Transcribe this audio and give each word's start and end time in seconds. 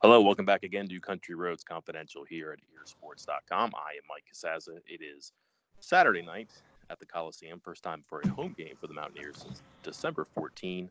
Hello, 0.00 0.20
welcome 0.20 0.46
back 0.46 0.62
again 0.62 0.86
to 0.86 1.00
Country 1.00 1.34
Roads 1.34 1.64
Confidential 1.64 2.22
here 2.22 2.52
at 2.52 2.60
earsports.com. 2.70 3.72
I 3.74 3.96
am 3.96 4.02
Mike 4.08 4.22
Casazza. 4.32 4.78
It 4.86 5.02
is 5.02 5.32
Saturday 5.80 6.22
night 6.22 6.50
at 6.88 7.00
the 7.00 7.04
Coliseum, 7.04 7.58
first 7.58 7.82
time 7.82 8.04
for 8.06 8.20
a 8.20 8.28
home 8.28 8.54
game 8.56 8.76
for 8.80 8.86
the 8.86 8.94
Mountaineers 8.94 9.38
since 9.38 9.60
December 9.82 10.24
14, 10.36 10.88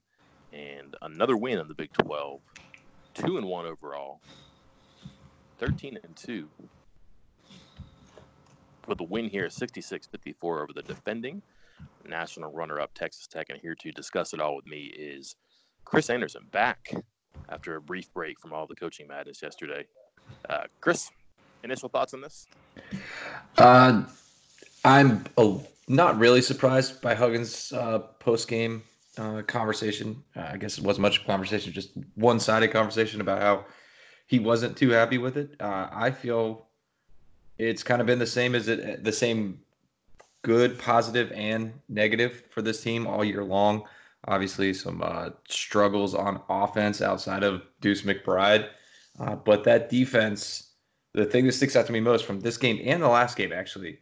and 0.51 0.93
another 1.03 1.37
win 1.37 1.57
in 1.57 1.69
the 1.69 1.73
Big 1.73 1.93
12. 1.93 2.41
Two 3.13 3.37
and 3.37 3.45
one 3.45 3.65
overall, 3.65 4.19
13 5.59 5.97
and 6.03 6.13
two. 6.17 6.49
With 8.89 8.97
the 8.97 9.05
win 9.05 9.29
here, 9.29 9.49
66 9.49 10.05
54 10.07 10.63
over 10.63 10.73
the 10.73 10.81
defending 10.81 11.41
national 12.05 12.51
runner 12.51 12.81
up 12.81 12.93
Texas 12.93 13.25
Tech. 13.25 13.49
And 13.51 13.61
here 13.61 13.75
to 13.75 13.91
discuss 13.93 14.33
it 14.33 14.41
all 14.41 14.57
with 14.57 14.67
me 14.67 14.91
is 14.93 15.37
Chris 15.85 16.09
Anderson 16.09 16.47
back 16.51 16.93
after 17.49 17.75
a 17.75 17.81
brief 17.81 18.11
break 18.13 18.39
from 18.39 18.53
all 18.53 18.67
the 18.67 18.75
coaching 18.75 19.07
madness 19.07 19.41
yesterday. 19.41 19.85
Uh, 20.49 20.63
Chris, 20.81 21.09
initial 21.63 21.89
thoughts 21.89 22.13
on 22.13 22.21
this? 22.21 22.47
Uh, 23.57 24.03
I'm 24.83 25.25
not 25.87 26.17
really 26.17 26.41
surprised 26.41 27.01
by 27.01 27.15
Huggins' 27.15 27.71
uh, 27.73 27.99
post 28.19 28.47
game 28.47 28.83
uh, 29.17 29.41
conversation. 29.43 30.23
Uh, 30.35 30.49
I 30.53 30.57
guess 30.57 30.77
it 30.77 30.83
wasn't 30.83 31.03
much 31.03 31.25
conversation, 31.25 31.73
just 31.73 31.91
one 32.15 32.39
sided 32.39 32.69
conversation 32.69 33.21
about 33.21 33.41
how 33.41 33.65
he 34.27 34.39
wasn't 34.39 34.77
too 34.77 34.89
happy 34.89 35.17
with 35.17 35.37
it. 35.37 35.55
Uh, 35.59 35.87
I 35.91 36.11
feel 36.11 36.67
it's 37.57 37.83
kind 37.83 38.01
of 38.01 38.07
been 38.07 38.19
the 38.19 38.27
same 38.27 38.55
as 38.55 38.67
it 38.67 39.03
the 39.03 39.11
same 39.11 39.59
good, 40.43 40.77
positive, 40.77 41.31
and 41.31 41.73
negative 41.89 42.43
for 42.51 42.61
this 42.61 42.81
team 42.81 43.07
all 43.07 43.23
year 43.23 43.43
long. 43.43 43.83
Obviously, 44.25 44.73
some 44.73 45.01
uh, 45.03 45.29
struggles 45.47 46.13
on 46.13 46.41
offense 46.49 47.01
outside 47.01 47.43
of 47.43 47.61
Deuce 47.81 48.01
McBride. 48.01 48.69
Uh, 49.19 49.35
but 49.35 49.63
that 49.63 49.89
defense, 49.89 50.73
the 51.13 51.25
thing 51.25 51.45
that 51.45 51.53
sticks 51.53 51.75
out 51.75 51.85
to 51.85 51.93
me 51.93 51.99
most 51.99 52.25
from 52.25 52.39
this 52.39 52.57
game 52.57 52.79
and 52.83 53.01
the 53.01 53.07
last 53.07 53.37
game, 53.37 53.53
actually, 53.53 53.99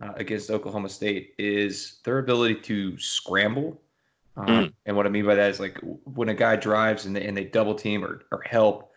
uh, 0.00 0.12
against 0.16 0.50
Oklahoma 0.50 0.88
State, 0.88 1.34
is 1.38 2.00
their 2.04 2.18
ability 2.18 2.56
to 2.56 2.98
scramble. 2.98 3.80
Mm. 4.36 4.72
And 4.86 4.96
what 4.96 5.06
I 5.06 5.10
mean 5.10 5.26
by 5.26 5.34
that 5.34 5.50
is 5.50 5.60
like 5.60 5.78
when 6.04 6.28
a 6.28 6.34
guy 6.34 6.56
drives 6.56 7.06
and 7.06 7.16
they, 7.16 7.26
and 7.26 7.36
they 7.36 7.44
double 7.44 7.74
team 7.74 8.04
or, 8.04 8.22
or 8.30 8.42
help 8.42 8.92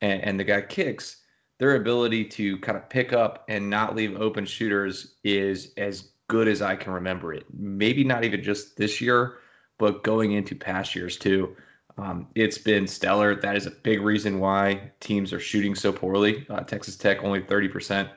and, 0.00 0.22
and 0.22 0.40
the 0.40 0.44
guy 0.44 0.62
kicks, 0.62 1.22
their 1.58 1.76
ability 1.76 2.24
to 2.24 2.58
kind 2.58 2.78
of 2.78 2.88
pick 2.88 3.12
up 3.12 3.44
and 3.48 3.68
not 3.68 3.94
leave 3.94 4.18
open 4.20 4.46
shooters 4.46 5.16
is 5.24 5.72
as 5.76 6.10
good 6.28 6.48
as 6.48 6.62
I 6.62 6.76
can 6.76 6.92
remember 6.92 7.32
it. 7.32 7.44
Maybe 7.52 8.04
not 8.04 8.24
even 8.24 8.42
just 8.42 8.76
this 8.76 9.00
year, 9.00 9.38
but 9.78 10.02
going 10.02 10.32
into 10.32 10.54
past 10.54 10.94
years 10.94 11.16
too. 11.16 11.56
Um, 11.96 12.28
it's 12.34 12.58
been 12.58 12.86
stellar. 12.86 13.34
That 13.34 13.56
is 13.56 13.66
a 13.66 13.70
big 13.70 14.00
reason 14.00 14.38
why 14.38 14.92
teams 15.00 15.32
are 15.32 15.40
shooting 15.40 15.74
so 15.74 15.92
poorly. 15.92 16.46
Uh, 16.48 16.60
Texas 16.60 16.96
Tech 16.96 17.24
only 17.24 17.40
30% 17.40 18.08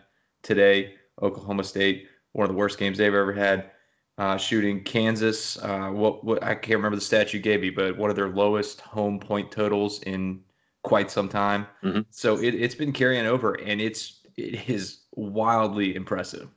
today. 0.43 0.95
Oklahoma 1.21 1.63
State, 1.63 2.07
one 2.33 2.43
of 2.43 2.49
the 2.49 2.57
worst 2.57 2.77
games 2.77 2.97
they've 2.97 3.13
ever 3.13 3.33
had. 3.33 3.71
Uh, 4.17 4.37
shooting 4.37 4.83
Kansas, 4.83 5.57
uh, 5.63 5.89
what, 5.89 6.23
what 6.23 6.43
I 6.43 6.53
can't 6.53 6.77
remember 6.77 6.95
the 6.95 7.01
stat 7.01 7.33
you 7.33 7.39
gave 7.39 7.61
me, 7.61 7.69
but 7.69 7.97
one 7.97 8.09
of 8.09 8.15
their 8.15 8.29
lowest 8.29 8.81
home 8.81 9.19
point 9.19 9.51
totals 9.51 10.01
in 10.03 10.41
quite 10.83 11.09
some 11.09 11.27
time. 11.27 11.65
Mm-hmm. 11.83 12.01
So 12.11 12.37
it, 12.37 12.53
it's 12.53 12.75
been 12.75 12.91
carrying 12.91 13.25
over, 13.25 13.53
and 13.53 13.81
it's 13.81 14.19
it 14.37 14.69
is 14.69 15.01
wildly 15.15 15.95
impressive. 15.95 16.49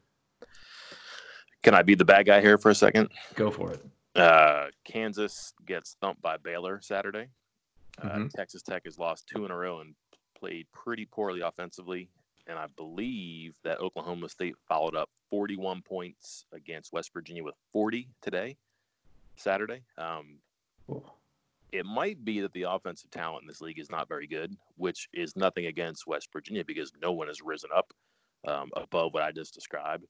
Can 1.62 1.74
I 1.74 1.82
be 1.82 1.94
the 1.94 2.04
bad 2.04 2.26
guy 2.26 2.40
here 2.40 2.58
for 2.58 2.70
a 2.70 2.74
second? 2.74 3.08
Go 3.34 3.50
for 3.50 3.72
it. 3.72 3.82
Uh, 4.14 4.66
Kansas 4.84 5.52
gets 5.66 5.96
thumped 6.00 6.22
by 6.22 6.36
Baylor 6.36 6.80
Saturday. 6.80 7.28
Uh, 8.00 8.08
mm-hmm. 8.08 8.26
Texas 8.28 8.62
Tech 8.62 8.82
has 8.84 8.98
lost 8.98 9.26
two 9.26 9.44
in 9.44 9.50
a 9.50 9.56
row 9.56 9.80
and 9.80 9.94
played 10.38 10.66
pretty 10.72 11.06
poorly 11.06 11.40
offensively. 11.40 12.08
And 12.46 12.58
I 12.58 12.66
believe 12.76 13.54
that 13.64 13.80
Oklahoma 13.80 14.28
State 14.28 14.56
followed 14.68 14.94
up 14.94 15.08
41 15.30 15.82
points 15.82 16.44
against 16.52 16.92
West 16.92 17.12
Virginia 17.12 17.42
with 17.42 17.54
40 17.72 18.08
today, 18.20 18.56
Saturday. 19.36 19.82
Um, 19.96 20.38
it 21.72 21.86
might 21.86 22.24
be 22.24 22.40
that 22.40 22.52
the 22.52 22.64
offensive 22.64 23.10
talent 23.10 23.42
in 23.42 23.48
this 23.48 23.60
league 23.60 23.78
is 23.78 23.90
not 23.90 24.08
very 24.08 24.26
good, 24.26 24.54
which 24.76 25.08
is 25.12 25.34
nothing 25.34 25.66
against 25.66 26.06
West 26.06 26.28
Virginia 26.32 26.64
because 26.64 26.92
no 27.00 27.12
one 27.12 27.28
has 27.28 27.40
risen 27.42 27.70
up 27.74 27.92
um, 28.46 28.70
above 28.76 29.12
what 29.12 29.22
I 29.22 29.32
just 29.32 29.54
described. 29.54 30.04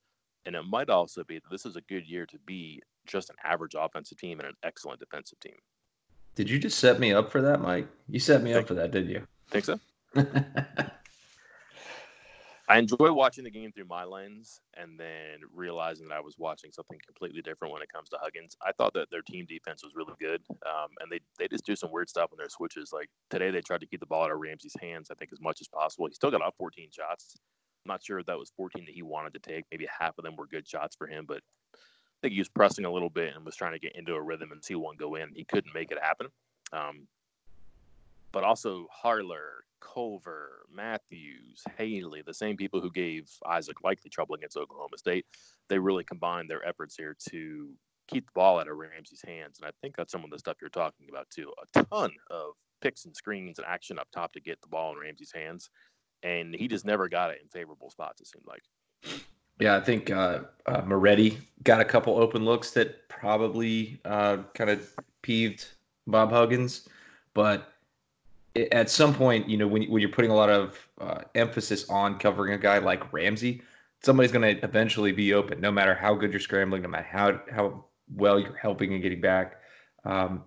And 0.44 0.56
it 0.56 0.64
might 0.68 0.90
also 0.90 1.24
be 1.24 1.36
that 1.36 1.50
this 1.50 1.64
is 1.64 1.76
a 1.76 1.80
good 1.82 2.06
year 2.06 2.26
to 2.26 2.38
be 2.40 2.82
just 3.06 3.30
an 3.30 3.36
average 3.44 3.74
offensive 3.78 4.18
team 4.18 4.40
and 4.40 4.48
an 4.48 4.54
excellent 4.62 5.00
defensive 5.00 5.40
team. 5.40 5.56
Did 6.34 6.50
you 6.50 6.58
just 6.58 6.78
set 6.78 6.98
me 6.98 7.12
up 7.12 7.30
for 7.30 7.40
that, 7.42 7.60
Mike? 7.60 7.86
You 8.08 8.18
set 8.18 8.42
me 8.42 8.52
think, 8.52 8.62
up 8.62 8.68
for 8.68 8.74
that, 8.74 8.90
did 8.90 9.08
you? 9.08 9.26
Think 9.50 9.64
so? 9.64 9.78
I 12.66 12.78
enjoy 12.78 13.12
watching 13.12 13.44
the 13.44 13.50
game 13.50 13.72
through 13.72 13.84
my 13.84 14.04
lens 14.04 14.60
and 14.74 14.98
then 14.98 15.40
realizing 15.54 16.08
that 16.08 16.16
I 16.16 16.20
was 16.20 16.36
watching 16.38 16.72
something 16.72 16.98
completely 17.04 17.42
different 17.42 17.74
when 17.74 17.82
it 17.82 17.92
comes 17.92 18.08
to 18.08 18.18
Huggins. 18.20 18.56
I 18.62 18.72
thought 18.72 18.94
that 18.94 19.10
their 19.10 19.20
team 19.20 19.44
defense 19.46 19.84
was 19.84 19.94
really 19.94 20.14
good, 20.18 20.40
um, 20.66 20.88
and 21.00 21.12
they 21.12 21.20
they 21.38 21.46
just 21.46 21.66
do 21.66 21.76
some 21.76 21.92
weird 21.92 22.08
stuff 22.08 22.30
on 22.32 22.38
their 22.38 22.48
switches. 22.48 22.90
Like 22.90 23.10
today, 23.28 23.50
they 23.50 23.60
tried 23.60 23.82
to 23.82 23.86
keep 23.86 24.00
the 24.00 24.06
ball 24.06 24.24
out 24.24 24.30
of 24.30 24.40
Ramsey's 24.40 24.74
hands, 24.80 25.10
I 25.10 25.14
think, 25.14 25.30
as 25.30 25.42
much 25.42 25.60
as 25.60 25.68
possible. 25.68 26.06
He 26.06 26.14
still 26.14 26.30
got 26.30 26.40
off 26.40 26.54
14 26.56 26.88
shots. 26.90 27.36
I'm 27.84 27.90
not 27.90 28.02
sure 28.02 28.18
if 28.18 28.26
that 28.26 28.38
was 28.38 28.50
14 28.56 28.86
that 28.86 28.94
he 28.94 29.02
wanted 29.02 29.34
to 29.34 29.40
take. 29.40 29.66
Maybe 29.70 29.86
half 30.00 30.16
of 30.16 30.24
them 30.24 30.34
were 30.36 30.46
good 30.46 30.66
shots 30.66 30.96
for 30.96 31.06
him, 31.06 31.26
but 31.28 31.42
think 32.24 32.32
he 32.32 32.40
was 32.40 32.48
pressing 32.48 32.86
a 32.86 32.90
little 32.90 33.10
bit 33.10 33.36
and 33.36 33.44
was 33.44 33.54
trying 33.54 33.74
to 33.74 33.78
get 33.78 33.94
into 33.94 34.14
a 34.14 34.22
rhythm 34.22 34.50
and 34.50 34.64
see 34.64 34.74
one 34.74 34.96
go 34.96 35.16
in. 35.16 35.28
He 35.34 35.44
couldn't 35.44 35.74
make 35.74 35.90
it 35.90 35.98
happen. 36.00 36.28
Um, 36.72 37.06
but 38.32 38.44
also 38.44 38.86
Harler, 38.90 39.64
Culver, 39.82 40.64
Matthews, 40.74 41.62
Haley, 41.76 42.22
the 42.22 42.32
same 42.32 42.56
people 42.56 42.80
who 42.80 42.90
gave 42.90 43.30
Isaac 43.46 43.76
Likekele 43.84 44.10
trouble 44.10 44.36
against 44.36 44.56
Oklahoma 44.56 44.96
State, 44.96 45.26
they 45.68 45.78
really 45.78 46.02
combined 46.02 46.48
their 46.48 46.66
efforts 46.66 46.96
here 46.96 47.14
to 47.28 47.68
keep 48.08 48.24
the 48.24 48.32
ball 48.34 48.58
out 48.58 48.68
of 48.68 48.76
Ramsey's 48.78 49.22
hands. 49.22 49.58
And 49.58 49.68
I 49.68 49.72
think 49.82 49.94
that's 49.94 50.10
some 50.10 50.24
of 50.24 50.30
the 50.30 50.38
stuff 50.38 50.56
you're 50.62 50.70
talking 50.70 51.08
about 51.10 51.28
too. 51.28 51.52
A 51.62 51.84
ton 51.84 52.10
of 52.30 52.54
picks 52.80 53.04
and 53.04 53.14
screens 53.14 53.58
and 53.58 53.66
action 53.66 53.98
up 53.98 54.08
top 54.12 54.32
to 54.32 54.40
get 54.40 54.62
the 54.62 54.68
ball 54.68 54.92
in 54.92 54.98
Ramsey's 54.98 55.32
hands. 55.32 55.68
And 56.22 56.54
he 56.54 56.68
just 56.68 56.86
never 56.86 57.06
got 57.06 57.32
it 57.32 57.40
in 57.42 57.48
favorable 57.48 57.90
spots, 57.90 58.22
it 58.22 58.28
seemed 58.28 58.46
like. 58.46 58.62
Yeah, 59.60 59.76
I 59.76 59.80
think 59.80 60.10
uh, 60.10 60.40
uh, 60.66 60.82
Moretti 60.84 61.38
got 61.62 61.80
a 61.80 61.84
couple 61.84 62.16
open 62.16 62.44
looks 62.44 62.72
that 62.72 63.08
probably 63.08 64.00
uh, 64.04 64.38
kind 64.54 64.70
of 64.70 64.92
peeved 65.22 65.66
Bob 66.06 66.30
Huggins, 66.30 66.88
but 67.32 67.72
at 68.72 68.90
some 68.90 69.14
point, 69.14 69.48
you 69.48 69.56
know, 69.56 69.66
when, 69.66 69.84
when 69.84 70.00
you're 70.00 70.10
putting 70.10 70.30
a 70.30 70.34
lot 70.34 70.50
of 70.50 70.88
uh, 71.00 71.22
emphasis 71.34 71.88
on 71.88 72.18
covering 72.18 72.54
a 72.54 72.58
guy 72.58 72.78
like 72.78 73.12
Ramsey, 73.12 73.62
somebody's 74.02 74.32
going 74.32 74.56
to 74.56 74.64
eventually 74.64 75.12
be 75.12 75.34
open, 75.34 75.60
no 75.60 75.72
matter 75.72 75.94
how 75.94 76.14
good 76.14 76.32
you're 76.32 76.40
scrambling, 76.40 76.82
no 76.82 76.88
matter 76.88 77.08
how 77.10 77.40
how 77.50 77.84
well 78.14 78.38
you're 78.38 78.56
helping 78.56 78.92
and 78.92 79.02
getting 79.02 79.20
back. 79.20 79.60
Um, 80.04 80.44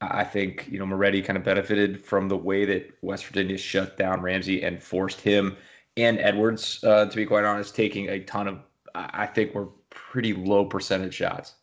I 0.00 0.24
think 0.24 0.68
you 0.70 0.78
know 0.78 0.86
Moretti 0.86 1.22
kind 1.22 1.36
of 1.36 1.44
benefited 1.44 2.04
from 2.04 2.28
the 2.28 2.36
way 2.36 2.64
that 2.66 2.90
West 3.02 3.26
Virginia 3.26 3.58
shut 3.58 3.96
down 3.96 4.22
Ramsey 4.22 4.62
and 4.62 4.82
forced 4.82 5.20
him 5.20 5.56
and 6.04 6.18
Edwards, 6.18 6.82
uh, 6.84 7.06
to 7.06 7.16
be 7.16 7.26
quite 7.26 7.44
honest, 7.44 7.74
taking 7.74 8.08
a 8.08 8.20
ton 8.20 8.48
of, 8.48 8.58
I 8.94 9.26
think, 9.26 9.54
were 9.54 9.68
pretty 9.90 10.32
low 10.32 10.64
percentage 10.64 11.14
shots. 11.14 11.54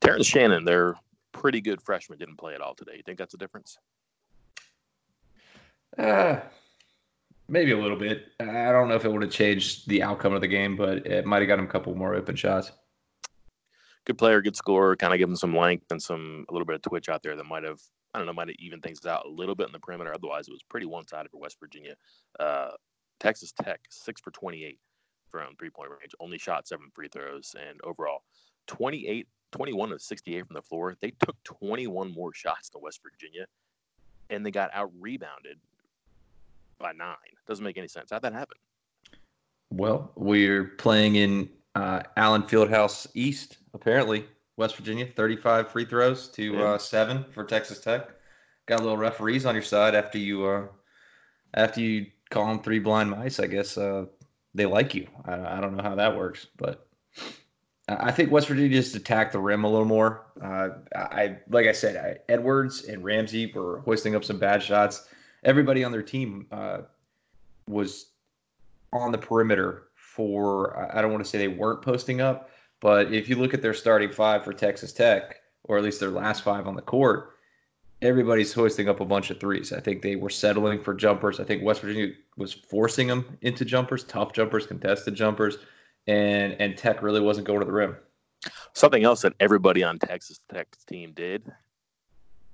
Terrence 0.00 0.26
Shannon, 0.26 0.64
their 0.64 0.94
pretty 1.32 1.60
good 1.60 1.82
freshman, 1.82 2.18
didn't 2.18 2.36
play 2.36 2.54
at 2.54 2.60
all 2.60 2.74
today. 2.74 2.92
You 2.96 3.02
think 3.02 3.18
that's 3.18 3.34
a 3.34 3.38
difference? 3.38 3.78
Uh, 5.98 6.40
maybe 7.48 7.72
a 7.72 7.78
little 7.78 7.96
bit. 7.96 8.26
I 8.40 8.70
don't 8.72 8.88
know 8.88 8.96
if 8.96 9.04
it 9.04 9.12
would 9.12 9.22
have 9.22 9.30
changed 9.30 9.88
the 9.88 10.02
outcome 10.02 10.32
of 10.32 10.40
the 10.40 10.48
game, 10.48 10.76
but 10.76 11.06
it 11.06 11.26
might 11.26 11.40
have 11.40 11.48
got 11.48 11.58
him 11.58 11.64
a 11.64 11.68
couple 11.68 11.94
more 11.94 12.14
open 12.14 12.36
shots. 12.36 12.72
Good 14.04 14.18
player, 14.18 14.40
good 14.40 14.56
scorer, 14.56 14.94
kind 14.96 15.12
of 15.12 15.18
give 15.18 15.28
him 15.28 15.36
some 15.36 15.56
length 15.56 15.90
and 15.90 16.00
some 16.00 16.46
a 16.48 16.52
little 16.52 16.66
bit 16.66 16.76
of 16.76 16.82
twitch 16.82 17.08
out 17.08 17.22
there 17.22 17.34
that 17.34 17.44
might 17.44 17.64
have 17.64 17.80
I 18.16 18.18
don't 18.18 18.26
know, 18.26 18.32
might 18.32 18.48
have 18.48 18.56
even 18.58 18.80
things 18.80 19.04
out 19.04 19.26
a 19.26 19.28
little 19.28 19.54
bit 19.54 19.66
in 19.66 19.74
the 19.74 19.78
perimeter. 19.78 20.14
Otherwise, 20.14 20.48
it 20.48 20.52
was 20.52 20.62
pretty 20.62 20.86
one 20.86 21.06
sided 21.06 21.30
for 21.30 21.36
West 21.36 21.58
Virginia. 21.60 21.94
Uh, 22.40 22.70
Texas 23.20 23.52
Tech, 23.62 23.78
six 23.90 24.22
for 24.22 24.30
28 24.30 24.78
from 25.30 25.54
three 25.58 25.68
point 25.68 25.90
range, 25.90 26.14
only 26.18 26.38
shot 26.38 26.66
seven 26.66 26.86
free 26.94 27.08
throws, 27.08 27.54
and 27.68 27.78
overall 27.84 28.22
28, 28.68 29.28
21 29.52 29.92
of 29.92 30.00
68 30.00 30.46
from 30.46 30.54
the 30.54 30.62
floor. 30.62 30.96
They 31.02 31.12
took 31.26 31.36
21 31.44 32.10
more 32.10 32.32
shots 32.32 32.70
than 32.70 32.80
West 32.80 33.00
Virginia, 33.02 33.44
and 34.30 34.46
they 34.46 34.50
got 34.50 34.70
out 34.72 34.90
rebounded 34.98 35.58
by 36.78 36.92
nine. 36.92 37.16
Doesn't 37.46 37.66
make 37.66 37.76
any 37.76 37.88
sense. 37.88 38.12
How'd 38.12 38.22
that 38.22 38.32
happen? 38.32 38.56
Well, 39.68 40.10
we're 40.14 40.64
playing 40.64 41.16
in 41.16 41.50
uh, 41.74 42.00
Allen 42.16 42.44
Fieldhouse 42.44 43.08
East, 43.12 43.58
apparently. 43.74 44.24
West 44.56 44.76
Virginia, 44.76 45.06
35 45.06 45.68
free 45.68 45.84
throws 45.84 46.28
to 46.28 46.58
uh, 46.62 46.78
seven 46.78 47.24
for 47.30 47.44
Texas 47.44 47.80
Tech. 47.80 48.08
Got 48.66 48.80
a 48.80 48.82
little 48.82 48.96
referees 48.96 49.46
on 49.46 49.54
your 49.54 49.62
side 49.62 49.94
after 49.94 50.18
you 50.18 50.46
uh, 50.46 50.66
after 51.54 51.80
you 51.80 52.06
call 52.30 52.46
them 52.46 52.62
three 52.62 52.78
blind 52.78 53.10
mice. 53.10 53.38
I 53.38 53.46
guess 53.46 53.76
uh, 53.76 54.06
they 54.54 54.66
like 54.66 54.94
you. 54.94 55.06
I, 55.24 55.58
I, 55.58 55.60
don't 55.60 55.76
know 55.76 55.82
how 55.82 55.94
that 55.94 56.16
works, 56.16 56.46
but 56.56 56.88
I 57.88 58.10
think 58.10 58.32
West 58.32 58.48
Virginia 58.48 58.70
just 58.70 58.96
attacked 58.96 59.32
the 59.32 59.38
rim 59.38 59.64
a 59.64 59.70
little 59.70 59.86
more. 59.86 60.26
Uh, 60.42 60.70
I 60.96 61.36
like 61.48 61.66
I 61.66 61.72
said, 61.72 61.96
I, 61.96 62.32
Edwards 62.32 62.84
and 62.84 63.04
Ramsey 63.04 63.52
were 63.54 63.80
hoisting 63.80 64.16
up 64.16 64.24
some 64.24 64.38
bad 64.38 64.62
shots, 64.62 65.08
everybody 65.44 65.84
on 65.84 65.92
their 65.92 66.02
team 66.02 66.46
uh, 66.50 66.78
was 67.68 68.06
on 68.92 69.12
the 69.12 69.18
perimeter 69.18 69.84
for. 69.94 70.92
I 70.96 71.02
don't 71.02 71.12
want 71.12 71.22
to 71.22 71.30
say 71.30 71.38
they 71.38 71.48
weren't 71.48 71.82
posting 71.82 72.20
up, 72.20 72.50
but 72.86 73.12
if 73.12 73.28
you 73.28 73.34
look 73.34 73.52
at 73.52 73.62
their 73.62 73.74
starting 73.74 74.12
five 74.12 74.44
for 74.44 74.52
Texas 74.52 74.92
Tech, 74.92 75.40
or 75.64 75.76
at 75.76 75.82
least 75.82 75.98
their 75.98 76.12
last 76.12 76.44
five 76.44 76.68
on 76.68 76.76
the 76.76 76.82
court, 76.82 77.32
everybody's 78.00 78.52
hoisting 78.52 78.88
up 78.88 79.00
a 79.00 79.04
bunch 79.04 79.28
of 79.30 79.40
threes. 79.40 79.72
I 79.72 79.80
think 79.80 80.02
they 80.02 80.14
were 80.14 80.30
settling 80.30 80.80
for 80.80 80.94
jumpers. 80.94 81.40
I 81.40 81.44
think 81.44 81.64
West 81.64 81.80
Virginia 81.80 82.14
was 82.36 82.52
forcing 82.52 83.08
them 83.08 83.38
into 83.40 83.64
jumpers, 83.64 84.04
tough 84.04 84.32
jumpers, 84.32 84.68
contested 84.68 85.16
jumpers, 85.16 85.58
and 86.06 86.54
and 86.60 86.78
Tech 86.78 87.02
really 87.02 87.20
wasn't 87.20 87.48
going 87.48 87.58
to 87.58 87.66
the 87.66 87.72
rim. 87.72 87.96
Something 88.72 89.02
else 89.02 89.20
that 89.22 89.32
everybody 89.40 89.82
on 89.82 89.98
Texas 89.98 90.38
Tech's 90.48 90.84
team 90.84 91.10
did 91.12 91.42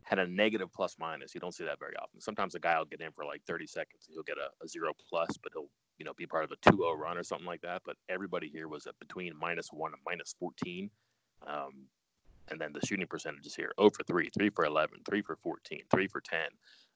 had 0.05 0.19
a 0.19 0.27
negative 0.27 0.73
plus 0.73 0.97
minus. 0.99 1.35
You 1.35 1.43
don't 1.43 1.53
see 1.55 1.65
that 1.65 1.79
very 1.79 1.97
often. 2.01 2.23
Sometimes 2.23 2.55
a 2.55 2.59
guy 2.59 2.79
will 2.79 2.87
get 2.87 3.03
in 3.03 3.13
for 3.13 3.27
like 3.27 3.43
30 3.47 3.67
seconds. 3.67 4.09
He'll 4.11 4.23
get 4.23 4.39
a, 4.39 4.65
a 4.65 4.67
zero 4.67 4.93
plus, 5.11 5.37
but 5.37 5.53
he'll 5.53 5.69
you 6.03 6.05
know 6.05 6.15
be 6.15 6.27
part 6.27 6.43
of 6.43 6.51
a 6.51 6.57
2-0 6.69 6.99
run 6.99 7.17
or 7.17 7.23
something 7.23 7.47
like 7.47 7.61
that. 7.61 7.81
But 7.87 7.95
everybody 8.09 8.49
here 8.49 8.67
was 8.67 8.89
at 8.89 8.99
between 8.99 9.35
minus 9.39 9.69
one 9.73 9.93
and 9.93 10.03
minus 10.05 10.35
14. 10.41 10.91
Um, 11.47 11.87
and 12.51 12.61
then 12.61 12.73
the 12.73 12.85
shooting 12.85 13.07
percentages 13.07 13.55
here 13.55 13.71
0 13.79 13.91
for 13.91 14.03
3, 14.03 14.29
3 14.37 14.51
for 14.51 14.65
11, 14.65 14.99
3 15.09 15.23
for 15.23 15.37
14, 15.37 15.83
3 15.89 16.07
for 16.09 16.21
10. 16.21 16.41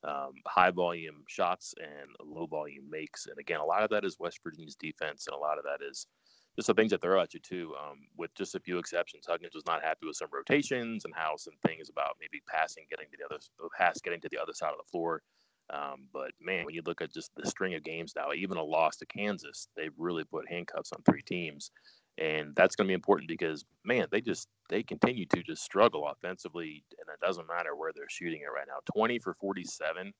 Um, 0.02 0.32
high 0.48 0.72
volume 0.72 1.22
shots 1.28 1.72
and 1.78 2.10
low 2.20 2.46
volume 2.46 2.90
makes. 2.90 3.26
And 3.26 3.38
again, 3.38 3.60
a 3.60 3.64
lot 3.64 3.84
of 3.84 3.90
that 3.90 4.04
is 4.04 4.16
West 4.18 4.40
Virginia's 4.42 4.74
defense, 4.74 5.28
and 5.28 5.36
a 5.36 5.38
lot 5.38 5.56
of 5.56 5.64
that 5.64 5.86
is 5.88 6.08
just 6.56 6.66
the 6.66 6.74
things 6.74 6.90
that 6.90 7.00
throw 7.00 7.20
at 7.20 7.32
you 7.32 7.38
too. 7.38 7.74
Um, 7.80 8.08
with 8.16 8.34
just 8.34 8.56
a 8.56 8.60
few 8.60 8.78
exceptions, 8.78 9.26
Huggins 9.28 9.54
was 9.54 9.66
not 9.66 9.84
happy 9.84 10.08
with 10.08 10.16
some 10.16 10.30
rotations 10.32 11.04
and 11.04 11.14
how 11.14 11.36
some 11.36 11.54
things 11.64 11.90
about 11.90 12.16
maybe 12.20 12.42
passing, 12.48 12.86
getting 12.90 13.06
to 13.12 13.16
the 13.16 13.24
other 13.24 13.38
pass, 13.78 14.00
getting 14.00 14.20
to 14.22 14.28
the 14.28 14.42
other 14.42 14.52
side 14.52 14.72
of 14.72 14.78
the 14.84 14.90
floor. 14.90 15.22
Um, 15.70 16.06
but 16.12 16.30
man, 16.40 16.64
when 16.64 16.74
you 16.74 16.82
look 16.86 17.00
at 17.02 17.12
just 17.12 17.30
the 17.36 17.48
string 17.48 17.74
of 17.74 17.82
games 17.82 18.14
now, 18.14 18.32
even 18.32 18.56
a 18.56 18.62
loss 18.62 18.96
to 18.98 19.06
Kansas, 19.06 19.68
they've 19.76 19.92
really 19.98 20.24
put 20.24 20.48
handcuffs 20.48 20.92
on 20.92 21.02
three 21.02 21.22
teams, 21.22 21.70
and 22.18 22.54
that's 22.54 22.76
going 22.76 22.86
to 22.86 22.90
be 22.90 22.94
important 22.94 23.28
because 23.28 23.64
man, 23.84 24.06
they 24.10 24.20
just 24.20 24.48
they 24.68 24.82
continue 24.82 25.26
to 25.26 25.42
just 25.42 25.62
struggle 25.62 26.06
offensively, 26.08 26.84
and 26.98 27.08
it 27.12 27.24
doesn't 27.24 27.48
matter 27.48 27.74
where 27.74 27.92
they're 27.94 28.04
shooting 28.08 28.40
it 28.42 28.54
right 28.54 28.66
now. 28.68 28.78
Twenty 28.94 29.18
for 29.18 29.34
forty-seven, 29.34 30.12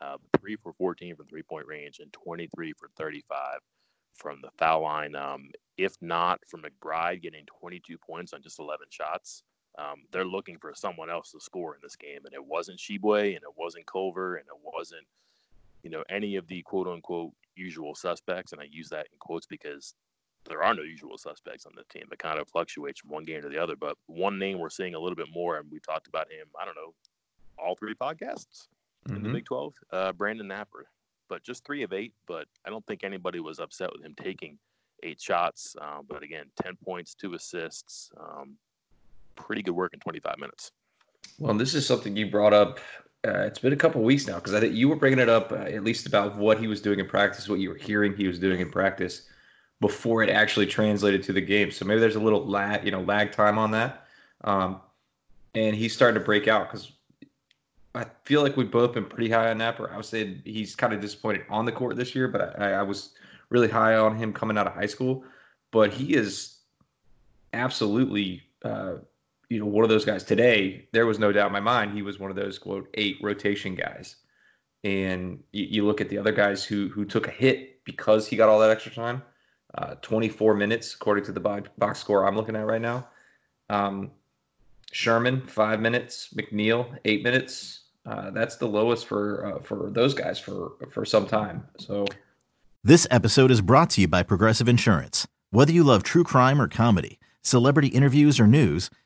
uh, 0.00 0.16
three 0.38 0.56
for 0.56 0.72
fourteen 0.74 1.16
from 1.16 1.26
three-point 1.26 1.66
range, 1.66 1.98
and 1.98 2.12
twenty-three 2.12 2.72
for 2.78 2.88
thirty-five 2.96 3.58
from 4.14 4.40
the 4.42 4.50
foul 4.58 4.82
line. 4.82 5.16
Um, 5.16 5.50
if 5.78 5.96
not 6.00 6.40
for 6.46 6.58
McBride 6.58 7.22
getting 7.22 7.46
22 7.60 7.96
points 7.98 8.32
on 8.32 8.42
just 8.42 8.58
11 8.58 8.86
shots, 8.90 9.42
um, 9.78 10.02
they're 10.10 10.24
looking 10.24 10.58
for 10.58 10.72
someone 10.74 11.10
else 11.10 11.32
to 11.32 11.40
score 11.40 11.74
in 11.74 11.80
this 11.82 11.96
game, 11.96 12.20
and 12.24 12.34
it 12.34 12.44
wasn't 12.44 12.78
Tshiebwe, 12.78 13.34
and 13.34 13.42
it 13.42 13.56
wasn't 13.56 13.86
Culver, 13.86 14.36
and 14.36 14.46
it 14.46 14.60
wasn't, 14.62 15.06
you 15.82 15.90
know, 15.90 16.04
any 16.10 16.36
of 16.36 16.46
the 16.46 16.62
quote 16.62 16.86
unquote 16.86 17.32
usual 17.54 17.94
suspects. 17.94 18.52
And 18.52 18.60
I 18.60 18.66
use 18.70 18.88
that 18.90 19.06
in 19.12 19.18
quotes 19.18 19.46
because 19.46 19.94
there 20.48 20.62
are 20.62 20.74
no 20.74 20.82
usual 20.82 21.16
suspects 21.16 21.66
on 21.66 21.72
the 21.74 21.84
team. 21.84 22.08
It 22.10 22.18
kind 22.18 22.38
of 22.38 22.48
fluctuates 22.48 23.00
from 23.00 23.10
one 23.10 23.24
game 23.24 23.42
to 23.42 23.48
the 23.48 23.62
other. 23.62 23.76
But 23.76 23.96
one 24.06 24.38
name 24.38 24.58
we're 24.58 24.70
seeing 24.70 24.94
a 24.94 24.98
little 24.98 25.16
bit 25.16 25.28
more, 25.32 25.56
and 25.56 25.70
we 25.70 25.80
talked 25.80 26.06
about 26.06 26.30
him. 26.30 26.46
I 26.60 26.64
don't 26.64 26.76
know, 26.76 26.94
all 27.58 27.74
three 27.74 27.94
podcasts 27.94 28.68
mm-hmm. 29.06 29.16
in 29.16 29.22
the 29.22 29.28
mm-hmm. 29.28 29.36
Big 29.36 29.44
12. 29.46 29.74
Uh, 29.90 30.12
Brandon 30.12 30.48
Knapper, 30.48 30.84
but 31.28 31.42
just 31.42 31.64
three 31.64 31.82
of 31.82 31.92
eight. 31.92 32.12
But 32.26 32.46
I 32.66 32.70
don't 32.70 32.86
think 32.86 33.04
anybody 33.04 33.40
was 33.40 33.58
upset 33.58 33.90
with 33.92 34.04
him 34.04 34.14
taking 34.20 34.58
eight 35.02 35.20
shots. 35.20 35.76
Um, 35.80 36.06
but 36.08 36.22
again, 36.22 36.46
10 36.62 36.76
points, 36.84 37.14
two 37.14 37.34
assists. 37.34 38.10
Um, 38.20 38.56
pretty 39.36 39.62
good 39.62 39.74
work 39.74 39.92
in 39.94 40.00
25 40.00 40.38
minutes. 40.38 40.70
Well, 41.38 41.54
this 41.54 41.74
is 41.74 41.86
something 41.86 42.16
you 42.16 42.30
brought 42.30 42.52
up. 42.52 42.78
Uh, 43.26 43.40
it's 43.40 43.58
been 43.58 43.72
a 43.72 43.76
couple 43.76 44.02
weeks 44.02 44.26
now 44.26 44.36
because 44.36 44.54
I 44.54 44.60
think 44.60 44.74
you 44.74 44.88
were 44.88 44.96
bringing 44.96 45.20
it 45.20 45.28
up 45.28 45.52
uh, 45.52 45.56
at 45.56 45.84
least 45.84 46.06
about 46.06 46.36
what 46.36 46.58
he 46.58 46.66
was 46.66 46.80
doing 46.80 46.98
in 46.98 47.06
practice, 47.06 47.48
what 47.48 47.60
you 47.60 47.70
were 47.70 47.76
hearing 47.76 48.16
he 48.16 48.26
was 48.26 48.38
doing 48.38 48.60
in 48.60 48.70
practice 48.70 49.28
before 49.80 50.22
it 50.22 50.30
actually 50.30 50.66
translated 50.66 51.22
to 51.24 51.32
the 51.32 51.40
game. 51.40 51.70
So 51.70 51.84
maybe 51.84 52.00
there's 52.00 52.16
a 52.16 52.20
little 52.20 52.46
lag, 52.46 52.84
you 52.84 52.90
know, 52.90 53.02
lag 53.02 53.32
time 53.32 53.58
on 53.58 53.70
that. 53.72 54.06
Um, 54.44 54.80
and 55.54 55.76
he's 55.76 55.94
starting 55.94 56.18
to 56.20 56.24
break 56.24 56.48
out 56.48 56.70
because 56.70 56.92
I 57.94 58.06
feel 58.24 58.42
like 58.42 58.56
we've 58.56 58.70
both 58.70 58.94
been 58.94 59.04
pretty 59.04 59.30
high 59.30 59.50
on 59.50 59.58
Knapper. 59.58 59.92
I 59.92 59.96
would 59.96 60.06
say 60.06 60.40
he's 60.44 60.74
kind 60.74 60.92
of 60.92 61.00
disappointed 61.00 61.44
on 61.50 61.66
the 61.66 61.72
court 61.72 61.96
this 61.96 62.14
year, 62.14 62.28
but 62.28 62.58
I, 62.60 62.72
I 62.72 62.82
was 62.82 63.10
really 63.50 63.68
high 63.68 63.96
on 63.96 64.16
him 64.16 64.32
coming 64.32 64.56
out 64.56 64.66
of 64.66 64.72
high 64.72 64.86
school. 64.86 65.24
But 65.72 65.92
he 65.92 66.14
is 66.14 66.58
absolutely, 67.52 68.42
uh, 68.64 68.94
you 69.52 69.58
know, 69.58 69.66
one 69.66 69.84
of 69.84 69.90
those 69.90 70.04
guys. 70.04 70.24
Today, 70.24 70.88
there 70.92 71.04
was 71.04 71.18
no 71.18 71.30
doubt 71.30 71.48
in 71.48 71.52
my 71.52 71.60
mind 71.60 71.92
he 71.92 72.00
was 72.00 72.18
one 72.18 72.30
of 72.30 72.36
those 72.36 72.58
quote 72.58 72.88
eight 72.94 73.18
rotation 73.22 73.74
guys. 73.74 74.16
And 74.82 75.42
you, 75.52 75.64
you 75.64 75.86
look 75.86 76.00
at 76.00 76.08
the 76.08 76.16
other 76.16 76.32
guys 76.32 76.64
who 76.64 76.88
who 76.88 77.04
took 77.04 77.28
a 77.28 77.30
hit 77.30 77.84
because 77.84 78.26
he 78.26 78.36
got 78.36 78.48
all 78.48 78.58
that 78.60 78.70
extra 78.70 78.92
time. 78.92 79.22
Uh, 79.74 79.94
24 80.02 80.54
minutes 80.54 80.94
according 80.94 81.24
to 81.24 81.32
the 81.32 81.40
box 81.78 81.98
score 81.98 82.26
I'm 82.26 82.36
looking 82.36 82.56
at 82.56 82.66
right 82.66 82.80
now. 82.80 83.08
Um, 83.68 84.10
Sherman 84.90 85.46
five 85.46 85.80
minutes, 85.80 86.34
McNeil 86.34 86.98
eight 87.04 87.22
minutes, 87.22 87.82
uh, 88.06 88.30
that's 88.30 88.56
the 88.56 88.66
lowest 88.66 89.06
for 89.06 89.46
uh, 89.46 89.62
for 89.62 89.90
those 89.90 90.14
guys 90.14 90.38
for 90.38 90.72
for 90.90 91.04
some 91.04 91.26
time. 91.26 91.64
So, 91.78 92.06
this 92.82 93.06
episode 93.10 93.50
is 93.50 93.60
brought 93.60 93.90
to 93.90 94.00
you 94.00 94.08
by 94.08 94.22
Progressive 94.22 94.68
Insurance. 94.68 95.26
Whether 95.50 95.72
you 95.72 95.84
love 95.84 96.02
true 96.02 96.24
crime 96.24 96.60
or 96.60 96.68
comedy, 96.68 97.18
celebrity 97.42 97.88
interviews 97.88 98.40
or 98.40 98.46
news, 98.46 98.90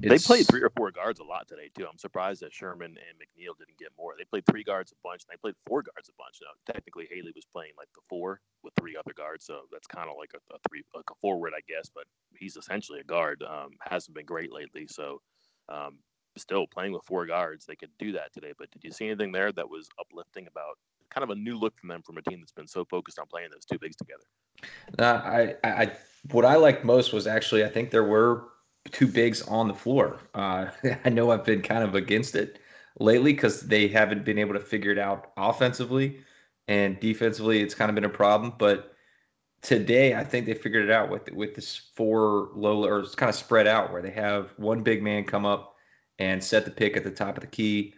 They 0.00 0.18
played 0.18 0.46
three 0.46 0.62
or 0.62 0.70
four 0.76 0.90
guards 0.90 1.20
a 1.20 1.24
lot 1.24 1.46
today 1.48 1.70
too. 1.76 1.86
I'm 1.86 1.98
surprised 1.98 2.42
that 2.42 2.52
Sherman 2.52 2.96
and 2.96 3.18
McNeil 3.18 3.56
didn't 3.58 3.78
get 3.78 3.88
more. 3.98 4.14
They 4.16 4.24
played 4.24 4.44
three 4.50 4.64
guards 4.64 4.92
a 4.92 4.96
bunch, 5.02 5.22
and 5.24 5.32
they 5.32 5.40
played 5.40 5.54
four 5.66 5.82
guards 5.82 6.08
a 6.08 6.16
bunch. 6.16 6.38
Now, 6.42 6.72
technically, 6.72 7.06
Haley 7.10 7.32
was 7.34 7.46
playing 7.52 7.72
like 7.76 7.88
the 7.94 8.00
four 8.08 8.40
with 8.62 8.72
three 8.78 8.96
other 8.96 9.12
guards, 9.14 9.44
so 9.44 9.62
that's 9.70 9.86
kind 9.86 10.08
of 10.08 10.16
like 10.18 10.30
a, 10.34 10.54
a, 10.54 10.58
three, 10.68 10.82
like 10.94 11.10
a 11.10 11.14
forward, 11.20 11.52
I 11.56 11.60
guess. 11.68 11.90
But 11.94 12.04
he's 12.38 12.56
essentially 12.56 13.00
a 13.00 13.04
guard. 13.04 13.42
Um, 13.42 13.70
hasn't 13.82 14.14
been 14.14 14.26
great 14.26 14.52
lately, 14.52 14.86
so 14.88 15.20
um, 15.68 15.98
still 16.36 16.66
playing 16.66 16.92
with 16.92 17.04
four 17.04 17.26
guards, 17.26 17.66
they 17.66 17.76
could 17.76 17.90
do 17.98 18.12
that 18.12 18.32
today. 18.32 18.52
But 18.58 18.70
did 18.70 18.84
you 18.84 18.92
see 18.92 19.06
anything 19.06 19.32
there 19.32 19.52
that 19.52 19.68
was 19.68 19.88
uplifting 19.98 20.46
about 20.46 20.78
kind 21.10 21.24
of 21.24 21.30
a 21.30 21.34
new 21.34 21.58
look 21.58 21.78
from 21.78 21.88
them 21.88 22.02
from 22.02 22.18
a 22.18 22.22
team 22.22 22.40
that's 22.40 22.52
been 22.52 22.68
so 22.68 22.84
focused 22.84 23.18
on 23.18 23.26
playing 23.26 23.50
those 23.52 23.64
two 23.64 23.78
bigs 23.78 23.96
together? 23.96 24.24
Uh, 24.98 25.56
I, 25.64 25.82
I, 25.82 25.92
what 26.30 26.44
I 26.44 26.56
liked 26.56 26.84
most 26.84 27.12
was 27.12 27.26
actually 27.26 27.64
I 27.64 27.68
think 27.68 27.90
there 27.90 28.04
were 28.04 28.48
two 28.90 29.06
bigs 29.06 29.42
on 29.42 29.68
the 29.68 29.74
floor. 29.74 30.18
Uh, 30.34 30.66
I 31.04 31.08
know 31.08 31.30
I've 31.30 31.44
been 31.44 31.62
kind 31.62 31.84
of 31.84 31.94
against 31.94 32.34
it 32.34 32.58
lately 32.98 33.32
because 33.32 33.62
they 33.62 33.88
haven't 33.88 34.24
been 34.24 34.38
able 34.38 34.54
to 34.54 34.60
figure 34.60 34.92
it 34.92 34.98
out 34.98 35.32
offensively 35.36 36.20
and 36.68 36.98
defensively. 37.00 37.60
It's 37.60 37.74
kind 37.74 37.88
of 37.88 37.94
been 37.94 38.04
a 38.04 38.08
problem, 38.08 38.54
but 38.58 38.94
today 39.62 40.14
I 40.14 40.24
think 40.24 40.46
they 40.46 40.54
figured 40.54 40.84
it 40.84 40.90
out 40.90 41.10
with 41.10 41.30
with 41.32 41.54
this 41.54 41.76
four 41.94 42.50
low 42.54 42.84
or 42.84 43.00
it's 43.00 43.14
kind 43.14 43.28
of 43.28 43.34
spread 43.34 43.66
out 43.66 43.92
where 43.92 44.02
they 44.02 44.10
have 44.10 44.52
one 44.56 44.82
big 44.82 45.02
man 45.02 45.24
come 45.24 45.44
up 45.44 45.76
and 46.18 46.42
set 46.42 46.64
the 46.64 46.70
pick 46.70 46.96
at 46.96 47.04
the 47.04 47.10
top 47.10 47.36
of 47.36 47.40
the 47.42 47.46
key, 47.46 47.94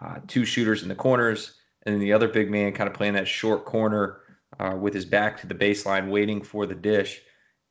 uh, 0.00 0.20
two 0.26 0.44
shooters 0.44 0.82
in 0.82 0.88
the 0.88 0.94
corners, 0.94 1.54
and 1.84 1.94
then 1.94 2.00
the 2.00 2.12
other 2.12 2.28
big 2.28 2.50
man 2.50 2.72
kind 2.72 2.88
of 2.88 2.94
playing 2.94 3.14
that 3.14 3.26
short 3.26 3.64
corner 3.64 4.20
uh, 4.60 4.76
with 4.78 4.92
his 4.92 5.06
back 5.06 5.40
to 5.40 5.46
the 5.46 5.54
baseline, 5.54 6.10
waiting 6.10 6.42
for 6.42 6.66
the 6.66 6.74
dish. 6.74 7.22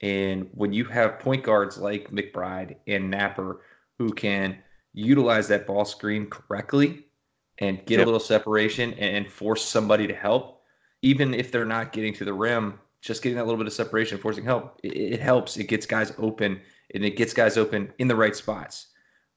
And 0.02 0.50
when 0.54 0.74
you 0.74 0.86
have 0.86 1.20
point 1.20 1.44
guards 1.44 1.78
like 1.78 2.10
McBride 2.12 2.76
and 2.88 3.14
Knapper 3.14 3.60
who 4.00 4.12
can 4.12 4.58
utilize 4.94 5.48
that 5.48 5.68
ball 5.68 5.86
screen 5.86 6.28
correctly 6.28 7.06
and 7.60 7.78
get 7.86 8.00
yep. 8.00 8.02
a 8.02 8.06
little 8.06 8.20
separation 8.20 8.94
and 8.96 9.32
force 9.32 9.64
somebody 9.64 10.08
to 10.08 10.16
help, 10.16 10.64
even 11.04 11.34
if 11.34 11.52
they're 11.52 11.66
not 11.66 11.92
getting 11.92 12.14
to 12.16 12.26
the 12.26 12.34
rim, 12.34 12.80
just 13.02 13.22
getting 13.22 13.38
that 13.38 13.46
little 13.46 13.58
bit 13.58 13.68
of 13.68 13.74
separation, 13.74 14.18
forcing 14.18 14.44
help, 14.44 14.80
it, 14.84 14.90
it 14.90 15.20
helps. 15.20 15.58
It 15.58 15.66
gets 15.66 15.86
guys 15.86 16.14
open, 16.18 16.60
and 16.94 17.06
it 17.06 17.16
gets 17.16 17.34
guys 17.34 17.58
open 17.58 17.92
in 18.00 18.08
the 18.08 18.16
right 18.16 18.36
spots. 18.36 18.88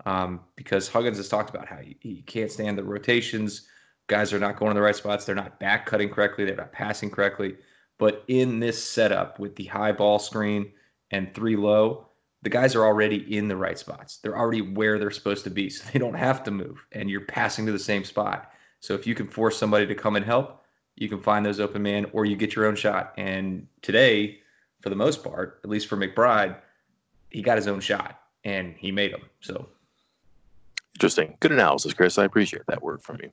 Um, 0.06 0.40
because 0.56 0.88
Huggins 0.88 1.16
has 1.18 1.28
talked 1.28 1.50
about 1.50 1.68
how 1.68 1.76
he, 1.76 1.96
he 2.00 2.22
can't 2.22 2.50
stand 2.50 2.76
the 2.76 2.84
rotations. 2.84 3.68
Guys 4.06 4.32
are 4.32 4.38
not 4.38 4.56
going 4.56 4.70
to 4.70 4.74
the 4.74 4.82
right 4.82 4.96
spots. 4.96 5.24
They're 5.24 5.34
not 5.34 5.58
back 5.60 5.86
cutting 5.86 6.10
correctly. 6.10 6.44
They're 6.44 6.56
not 6.56 6.72
passing 6.72 7.10
correctly. 7.10 7.56
But 8.04 8.22
in 8.28 8.60
this 8.60 8.84
setup 8.84 9.38
with 9.38 9.56
the 9.56 9.64
high 9.64 9.92
ball 9.92 10.18
screen 10.18 10.72
and 11.10 11.32
three 11.32 11.56
low, 11.56 12.08
the 12.42 12.50
guys 12.50 12.74
are 12.74 12.84
already 12.84 13.34
in 13.34 13.48
the 13.48 13.56
right 13.56 13.78
spots. 13.78 14.18
They're 14.18 14.36
already 14.36 14.60
where 14.60 14.98
they're 14.98 15.10
supposed 15.10 15.42
to 15.44 15.50
be. 15.50 15.70
So 15.70 15.88
they 15.90 15.98
don't 15.98 16.12
have 16.12 16.44
to 16.44 16.50
move. 16.50 16.84
And 16.92 17.08
you're 17.08 17.22
passing 17.22 17.64
to 17.64 17.72
the 17.72 17.78
same 17.78 18.04
spot. 18.04 18.52
So 18.80 18.92
if 18.92 19.06
you 19.06 19.14
can 19.14 19.26
force 19.26 19.56
somebody 19.56 19.86
to 19.86 19.94
come 19.94 20.16
and 20.16 20.24
help, 20.26 20.66
you 20.96 21.08
can 21.08 21.18
find 21.18 21.46
those 21.46 21.60
open 21.60 21.82
man 21.82 22.04
or 22.12 22.26
you 22.26 22.36
get 22.36 22.54
your 22.54 22.66
own 22.66 22.76
shot. 22.76 23.14
And 23.16 23.66
today, 23.80 24.40
for 24.82 24.90
the 24.90 24.96
most 24.96 25.24
part, 25.24 25.60
at 25.64 25.70
least 25.70 25.86
for 25.86 25.96
McBride, 25.96 26.58
he 27.30 27.40
got 27.40 27.56
his 27.56 27.68
own 27.68 27.80
shot 27.80 28.20
and 28.44 28.74
he 28.76 28.92
made 28.92 29.14
them. 29.14 29.22
So 29.40 29.66
interesting. 30.94 31.38
Good 31.40 31.52
analysis, 31.52 31.94
Chris. 31.94 32.18
I 32.18 32.24
appreciate 32.24 32.66
that 32.66 32.82
word 32.82 33.00
from 33.00 33.18
you. 33.22 33.30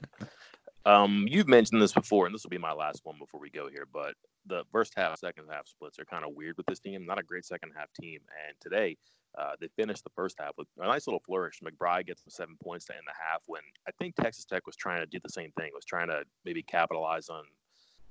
Um, 0.86 1.26
you've 1.30 1.48
mentioned 1.48 1.82
this 1.82 1.94
before, 1.94 2.26
and 2.26 2.34
this 2.34 2.44
will 2.44 2.50
be 2.50 2.58
my 2.58 2.74
last 2.74 3.02
one 3.04 3.18
before 3.20 3.40
we 3.40 3.50
go 3.50 3.70
here. 3.70 3.88
But 3.92 4.16
the 4.48 4.64
first 4.72 4.94
half, 4.96 5.20
second 5.20 5.46
half 5.52 5.68
splits 5.68 6.00
are 6.00 6.06
kind 6.06 6.26
of 6.26 6.34
weird 6.36 6.58
with 6.58 6.66
this 6.66 6.80
team. 6.80 7.06
Not 7.06 7.20
a 7.20 7.24
great 7.24 7.46
second 7.46 7.72
half 7.76 7.90
team. 8.00 8.20
And 8.48 8.56
today, 8.60 8.98
uh, 9.38 9.54
they 9.60 9.68
finished 9.76 10.04
the 10.04 10.10
first 10.16 10.38
half 10.40 10.54
with 10.58 10.68
a 10.80 10.88
nice 10.88 11.08
little 11.08 11.22
flourish. 11.26 11.60
McBride 11.64 12.08
gets 12.08 12.24
the 12.24 12.32
seven 12.32 12.58
points 12.64 12.86
to 12.86 12.94
end 12.94 13.04
the 13.06 13.14
half 13.14 13.44
when 13.46 13.62
I 13.88 13.92
think 13.92 14.16
Texas 14.16 14.46
Tech 14.46 14.66
was 14.66 14.76
trying 14.76 15.00
to 15.00 15.06
do 15.06 15.20
the 15.24 15.30
same 15.30 15.52
thing, 15.52 15.70
was 15.74 15.86
trying 15.86 16.08
to 16.08 16.24
maybe 16.44 16.64
capitalize 16.64 17.30
on, 17.30 17.44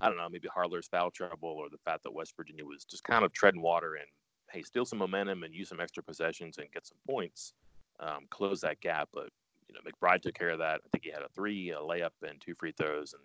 I 0.01 0.09
don't 0.09 0.17
know, 0.17 0.29
maybe 0.31 0.49
Harler's 0.49 0.89
foul 0.89 1.11
trouble 1.11 1.49
or 1.49 1.69
the 1.69 1.79
fact 1.85 2.05
that 2.05 2.15
West 2.15 2.35
Virginia 2.37 2.65
was 2.65 2.85
just 2.85 3.05
kind 3.05 3.25
of 3.25 3.33
treading 3.33 3.61
water 3.61 3.97
and, 3.97 4.07
hey, 4.51 4.63
steal 4.63 4.87
some 4.87 5.01
momentum 5.01 5.43
and 5.43 5.55
use 5.55 5.69
some 5.69 5.81
extra 5.81 6.03
possessions 6.03 6.57
and 6.57 6.73
get 6.73 6.87
some 6.87 6.99
points, 7.07 7.53
um, 7.99 8.27
close 8.31 8.61
that 8.63 8.81
gap. 8.81 9.09
But 9.13 9.29
you 9.71 9.75
know, 9.75 9.91
McBride 9.91 10.23
took 10.23 10.35
care 10.35 10.51
of 10.51 10.59
that. 10.59 10.81
I 10.85 10.89
think 10.93 11.05
he 11.05 11.11
had 11.11 11.23
a 11.23 11.29
three, 11.35 11.71
a 11.71 11.77
layup, 11.77 12.11
and 12.29 12.41
two 12.41 12.55
free 12.55 12.73
throws, 12.73 13.15
and 13.15 13.23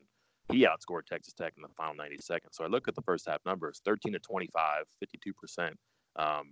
he 0.55 0.65
outscored 0.65 1.05
Texas 1.05 1.33
Tech 1.33 1.53
in 1.57 1.63
the 1.63 1.69
final 1.69 1.95
90 1.95 2.17
seconds. 2.19 2.55
So 2.55 2.63
I 2.63 2.67
look 2.67 2.87
at 2.87 2.95
the 2.95 3.01
first 3.01 3.27
half 3.27 3.39
numbers 3.45 3.81
13 3.83 4.13
to 4.13 4.19
25, 4.19 4.85
52%, 5.57 5.71
um, 6.17 6.51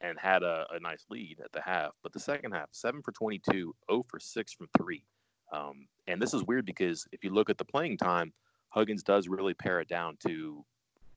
and 0.00 0.18
had 0.18 0.42
a, 0.42 0.66
a, 0.72 0.80
nice 0.80 1.04
lead 1.10 1.38
at 1.44 1.52
the 1.52 1.60
half. 1.60 1.92
But 2.02 2.12
the 2.12 2.18
second 2.18 2.52
half, 2.52 2.68
7 2.72 3.02
for 3.02 3.12
22, 3.12 3.74
0 3.90 4.04
for 4.08 4.18
6 4.18 4.52
from 4.54 4.66
three. 4.76 5.04
Um, 5.52 5.86
and 6.06 6.20
this 6.20 6.34
is 6.34 6.44
weird 6.44 6.66
because 6.66 7.06
if 7.12 7.22
you 7.22 7.30
look 7.30 7.50
at 7.50 7.58
the 7.58 7.64
playing 7.64 7.98
time, 7.98 8.32
Huggins 8.70 9.02
does 9.02 9.28
really 9.28 9.54
pare 9.54 9.80
it 9.80 9.88
down 9.88 10.16
to 10.26 10.64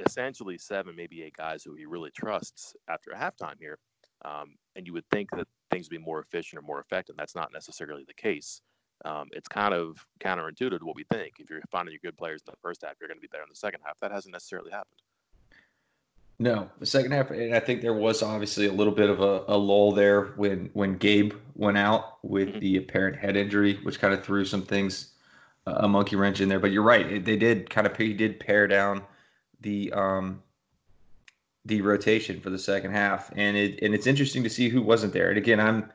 essentially 0.06 0.58
seven, 0.58 0.96
maybe 0.96 1.22
eight 1.22 1.38
guys 1.38 1.64
who 1.64 1.76
he 1.76 1.86
really 1.86 2.10
trusts 2.12 2.76
after 2.90 3.12
a 3.12 3.16
halftime 3.16 3.60
here. 3.60 3.78
Um, 4.26 4.56
and 4.76 4.88
you 4.88 4.94
would 4.94 5.06
think 5.12 5.30
that 5.32 5.48
things 5.74 5.90
would 5.90 5.98
be 5.98 6.04
more 6.04 6.20
efficient 6.20 6.60
or 6.60 6.66
more 6.66 6.80
effective. 6.80 7.16
That's 7.18 7.36
not 7.36 7.52
necessarily 7.54 8.04
the 8.08 8.14
case. 8.14 8.62
Um, 9.06 9.28
it's 9.32 9.48
kind 9.48 9.74
of 9.74 10.06
counterintuitive 10.24 10.80
to 10.80 10.86
what 10.86 10.96
we 10.96 11.04
think. 11.12 11.34
If 11.40 11.50
you're 11.50 11.62
finding 11.72 11.92
your 11.92 12.00
good 12.04 12.18
players 12.18 12.42
in 12.48 12.52
the 12.52 12.58
first 12.62 12.84
half, 12.84 12.94
you're 13.00 13.08
going 13.08 13.18
to 13.18 13.22
be 13.22 13.28
better 13.28 13.44
in 13.44 13.50
the 13.50 13.56
second 13.56 13.82
half. 13.84 14.00
That 14.00 14.12
hasn't 14.12 14.32
necessarily 14.32 14.72
happened. 14.72 15.02
No, 16.40 16.70
the 16.80 16.86
second 16.86 17.12
half, 17.12 17.30
and 17.32 17.54
I 17.54 17.60
think 17.60 17.82
there 17.82 17.94
was 17.94 18.24
obviously 18.24 18.66
a 18.66 18.72
little 18.72 18.94
bit 18.94 19.10
of 19.10 19.22
a, 19.22 19.44
a 19.48 19.58
lull 19.58 19.92
there 19.92 20.34
when 20.36 20.70
when 20.74 20.98
Gabe 20.98 21.34
went 21.56 21.78
out 21.78 22.18
with 22.24 22.50
mm-hmm. 22.50 22.60
the 22.60 22.78
apparent 22.78 23.18
head 23.18 23.38
injury, 23.38 23.80
which 23.84 24.00
kind 24.00 24.14
of 24.14 24.24
threw 24.24 24.44
some 24.44 24.64
things 24.64 25.12
uh, 25.68 25.76
a 25.78 25.88
monkey 25.88 26.16
wrench 26.16 26.42
in 26.42 26.50
there. 26.50 26.60
But 26.60 26.72
you're 26.72 26.84
right; 26.84 27.24
they 27.24 27.38
did 27.38 27.70
kind 27.70 27.86
of 27.86 27.96
he 27.96 28.14
did 28.14 28.40
pare 28.40 28.68
down 28.68 29.04
the 29.62 29.94
um, 29.94 30.42
the 31.66 31.82
rotation 31.82 32.40
for 32.40 32.50
the 32.50 32.60
second 32.60 32.92
half, 32.92 33.32
and 33.36 33.56
it 33.56 33.80
and 33.82 33.94
it's 33.94 34.08
interesting 34.08 34.44
to 34.44 34.50
see 34.50 34.70
who 34.70 34.82
wasn't 34.82 35.14
there. 35.14 35.30
And 35.30 35.38
again, 35.38 35.60
I'm 35.60 35.92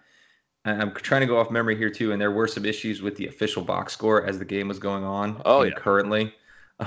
I'm 0.65 0.93
trying 0.95 1.21
to 1.21 1.27
go 1.27 1.39
off 1.39 1.51
memory 1.51 1.77
here 1.77 1.91
too, 1.91 2.13
and 2.13 2.21
there 2.21 2.31
were 2.31 2.49
some 2.49 2.65
issues 2.65 3.03
with 3.03 3.17
the 3.17 3.27
official 3.27 3.63
box 3.63 3.93
score 3.93 4.25
as 4.25 4.39
the 4.39 4.45
game 4.45 4.69
was 4.69 4.79
going 4.79 5.05
on. 5.05 5.41
Oh 5.45 5.63
yeah, 5.63 5.75
currently. 5.75 6.35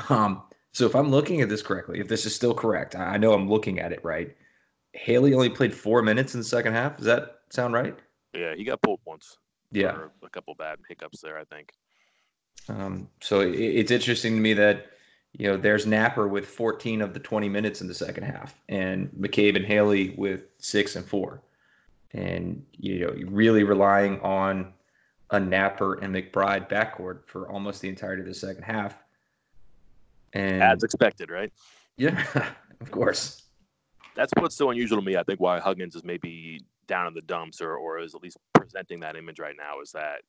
Um, 0.09 0.43
so 0.71 0.85
if 0.85 0.95
I'm 0.95 1.11
looking 1.11 1.41
at 1.41 1.49
this 1.49 1.61
correctly, 1.61 1.99
if 1.99 2.07
this 2.07 2.25
is 2.25 2.33
still 2.33 2.53
correct, 2.53 2.95
I 2.95 3.17
know 3.17 3.33
I'm 3.33 3.49
looking 3.49 3.79
at 3.79 3.91
it 3.91 3.99
right. 4.03 4.35
Haley 4.93 5.33
only 5.33 5.49
played 5.49 5.73
four 5.73 6.01
minutes 6.01 6.33
in 6.33 6.39
the 6.39 6.45
second 6.45 6.73
half. 6.73 6.97
Does 6.97 7.05
that 7.05 7.41
sound 7.49 7.73
right? 7.73 7.97
Yeah, 8.33 8.55
he 8.55 8.63
got 8.63 8.81
pulled 8.81 9.01
once. 9.05 9.37
Yeah, 9.71 9.97
a 10.23 10.29
couple 10.29 10.55
bad 10.55 10.79
hiccups 10.87 11.21
there, 11.21 11.37
I 11.37 11.43
think. 11.43 11.73
Um, 12.69 13.09
so 13.21 13.41
it, 13.41 13.55
it's 13.55 13.91
interesting 13.91 14.35
to 14.35 14.41
me 14.41 14.53
that 14.53 14.87
you 15.33 15.47
know, 15.47 15.57
there's 15.57 15.85
Knapper 15.85 16.29
with 16.29 16.45
14 16.45 17.01
of 17.01 17.13
the 17.13 17.19
20 17.19 17.47
minutes 17.47 17.81
in 17.81 17.87
the 17.87 17.93
second 17.93 18.23
half, 18.23 18.59
and 18.69 19.09
McCabe 19.19 19.55
and 19.55 19.65
Haley 19.65 20.13
with 20.17 20.41
six 20.57 20.95
and 20.95 21.05
four. 21.05 21.41
And, 22.13 22.65
you 22.77 22.99
know, 22.99 23.15
really 23.27 23.63
relying 23.63 24.19
on 24.19 24.73
a 25.29 25.39
Knapper 25.39 26.01
and 26.03 26.13
McBride 26.13 26.69
backcourt 26.69 27.25
for 27.25 27.49
almost 27.49 27.81
the 27.81 27.87
entirety 27.87 28.21
of 28.21 28.27
the 28.27 28.33
second 28.33 28.63
half. 28.63 28.97
And 30.33 30.61
as 30.61 30.83
expected, 30.83 31.29
right? 31.29 31.51
Yeah, 31.95 32.21
of 32.81 32.91
course. 32.91 33.43
That's 34.15 34.31
what's 34.37 34.55
so 34.55 34.71
unusual 34.71 34.99
to 34.99 35.05
me. 35.05 35.15
I 35.15 35.23
think 35.23 35.39
why 35.39 35.59
Huggins 35.59 35.95
is 35.95 36.03
maybe 36.03 36.65
down 36.87 37.07
in 37.07 37.13
the 37.13 37.21
dumps 37.21 37.61
or, 37.61 37.77
or 37.77 37.99
is 37.99 38.13
at 38.13 38.21
least 38.21 38.37
presenting 38.53 38.99
that 38.99 39.15
image 39.15 39.39
right 39.39 39.55
now 39.57 39.79
is 39.81 39.91
that 39.93 40.21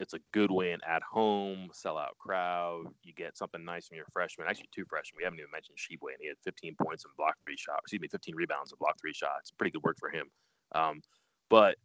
it's 0.00 0.14
a 0.14 0.20
good 0.32 0.50
win 0.50 0.78
at 0.88 1.02
home, 1.02 1.68
sellout 1.74 2.16
crowd. 2.18 2.84
You 3.02 3.12
get 3.14 3.36
something 3.36 3.64
nice 3.64 3.88
from 3.88 3.96
your 3.96 4.06
freshman. 4.12 4.46
Actually, 4.48 4.68
two 4.74 4.84
freshmen. 4.88 5.18
We 5.18 5.24
haven't 5.24 5.40
even 5.40 5.50
mentioned 5.50 5.78
Tshiebwe, 5.78 6.14
and 6.14 6.20
he 6.20 6.28
had 6.28 6.36
15 6.44 6.76
points 6.80 7.04
and 7.04 7.12
blocked 7.16 7.38
three 7.44 7.56
shots. 7.56 7.80
Excuse 7.82 8.00
me, 8.00 8.08
15 8.08 8.34
rebounds 8.36 8.72
and 8.72 8.78
blocked 8.78 9.00
three 9.00 9.12
shots. 9.12 9.50
Pretty 9.50 9.72
good 9.72 9.82
work 9.82 9.96
for 9.98 10.10
him. 10.10 10.26
Um, 10.74 11.00
but 11.50 11.76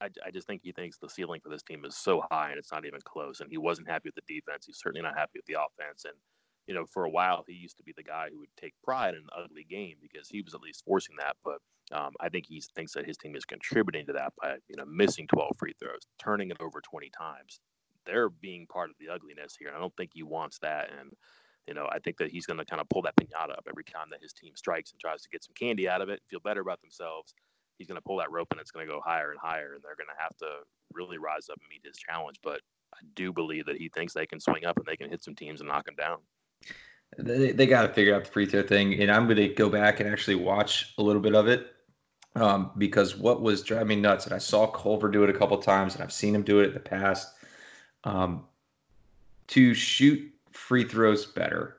I, 0.00 0.08
I, 0.26 0.30
just 0.30 0.46
think 0.46 0.62
he 0.64 0.72
thinks 0.72 0.98
the 0.98 1.08
ceiling 1.08 1.40
for 1.42 1.50
this 1.50 1.62
team 1.62 1.84
is 1.84 1.96
so 1.96 2.24
high, 2.30 2.50
and 2.50 2.58
it's 2.58 2.72
not 2.72 2.86
even 2.86 3.00
close. 3.04 3.40
And 3.40 3.50
he 3.50 3.58
wasn't 3.58 3.88
happy 3.88 4.08
with 4.08 4.14
the 4.16 4.34
defense. 4.34 4.64
He's 4.66 4.78
certainly 4.78 5.02
not 5.02 5.16
happy 5.16 5.38
with 5.38 5.46
the 5.46 5.58
offense. 5.60 6.04
And 6.06 6.14
you 6.70 6.76
know, 6.76 6.86
for 6.86 7.04
a 7.04 7.10
while, 7.10 7.44
he 7.48 7.54
used 7.54 7.76
to 7.78 7.82
be 7.82 7.92
the 7.96 8.04
guy 8.04 8.28
who 8.30 8.38
would 8.38 8.56
take 8.56 8.74
pride 8.84 9.14
in 9.14 9.22
an 9.22 9.28
ugly 9.36 9.66
game 9.68 9.96
because 10.00 10.28
he 10.28 10.40
was 10.40 10.54
at 10.54 10.60
least 10.60 10.84
forcing 10.84 11.16
that. 11.18 11.34
But 11.44 11.58
um, 11.90 12.12
I 12.20 12.28
think 12.28 12.46
he 12.46 12.62
thinks 12.76 12.92
that 12.92 13.06
his 13.06 13.16
team 13.16 13.34
is 13.34 13.44
contributing 13.44 14.06
to 14.06 14.12
that 14.12 14.32
by 14.40 14.54
you 14.68 14.76
know 14.76 14.84
missing 14.86 15.26
12 15.26 15.56
free 15.58 15.74
throws, 15.80 16.06
turning 16.20 16.52
it 16.52 16.58
over 16.60 16.80
20 16.80 17.10
times. 17.10 17.58
They're 18.06 18.30
being 18.30 18.68
part 18.68 18.88
of 18.88 18.94
the 19.00 19.12
ugliness 19.12 19.56
here, 19.58 19.66
and 19.66 19.76
I 19.76 19.80
don't 19.80 19.96
think 19.96 20.12
he 20.14 20.22
wants 20.22 20.60
that. 20.60 20.90
And 20.96 21.10
you 21.66 21.74
know, 21.74 21.88
I 21.90 21.98
think 21.98 22.18
that 22.18 22.30
he's 22.30 22.46
going 22.46 22.58
to 22.58 22.64
kind 22.64 22.80
of 22.80 22.88
pull 22.88 23.02
that 23.02 23.16
pinata 23.16 23.50
up 23.50 23.66
every 23.68 23.82
time 23.82 24.06
that 24.12 24.22
his 24.22 24.32
team 24.32 24.52
strikes 24.54 24.92
and 24.92 25.00
tries 25.00 25.22
to 25.22 25.28
get 25.28 25.42
some 25.42 25.54
candy 25.58 25.88
out 25.88 26.02
of 26.02 26.08
it, 26.08 26.20
feel 26.30 26.38
better 26.38 26.60
about 26.60 26.80
themselves. 26.82 27.34
He's 27.78 27.88
going 27.88 27.98
to 27.98 28.06
pull 28.06 28.18
that 28.18 28.30
rope, 28.30 28.48
and 28.52 28.60
it's 28.60 28.70
going 28.70 28.86
to 28.86 28.92
go 28.92 29.00
higher 29.04 29.32
and 29.32 29.40
higher, 29.42 29.74
and 29.74 29.82
they're 29.82 29.98
going 29.98 30.14
to 30.14 30.22
have 30.22 30.36
to 30.36 30.62
really 30.94 31.18
rise 31.18 31.48
up 31.50 31.58
and 31.58 31.68
meet 31.68 31.82
his 31.84 31.96
challenge. 31.96 32.36
But 32.44 32.60
I 32.94 32.98
do 33.14 33.32
believe 33.32 33.66
that 33.66 33.78
he 33.78 33.88
thinks 33.88 34.14
they 34.14 34.26
can 34.26 34.38
swing 34.38 34.64
up 34.64 34.76
and 34.76 34.86
they 34.86 34.96
can 34.96 35.10
hit 35.10 35.24
some 35.24 35.34
teams 35.34 35.60
and 35.60 35.68
knock 35.68 35.86
them 35.86 35.96
down. 35.96 36.18
They, 37.18 37.52
they 37.52 37.66
got 37.66 37.82
to 37.82 37.88
figure 37.88 38.14
out 38.14 38.24
the 38.24 38.30
free 38.30 38.46
throw 38.46 38.62
thing, 38.62 39.00
and 39.00 39.10
I'm 39.10 39.24
going 39.24 39.36
to 39.36 39.48
go 39.48 39.68
back 39.68 40.00
and 40.00 40.08
actually 40.08 40.36
watch 40.36 40.94
a 40.98 41.02
little 41.02 41.20
bit 41.20 41.34
of 41.34 41.48
it 41.48 41.74
um, 42.36 42.70
because 42.78 43.16
what 43.16 43.42
was 43.42 43.62
driving 43.62 43.88
me 43.88 43.96
nuts, 43.96 44.26
and 44.26 44.34
I 44.34 44.38
saw 44.38 44.66
Culver 44.66 45.08
do 45.08 45.24
it 45.24 45.30
a 45.30 45.38
couple 45.38 45.58
times, 45.58 45.94
and 45.94 46.02
I've 46.02 46.12
seen 46.12 46.34
him 46.34 46.42
do 46.42 46.60
it 46.60 46.68
in 46.68 46.74
the 46.74 46.80
past. 46.80 47.34
Um, 48.04 48.44
to 49.48 49.74
shoot 49.74 50.32
free 50.52 50.84
throws 50.84 51.26
better, 51.26 51.78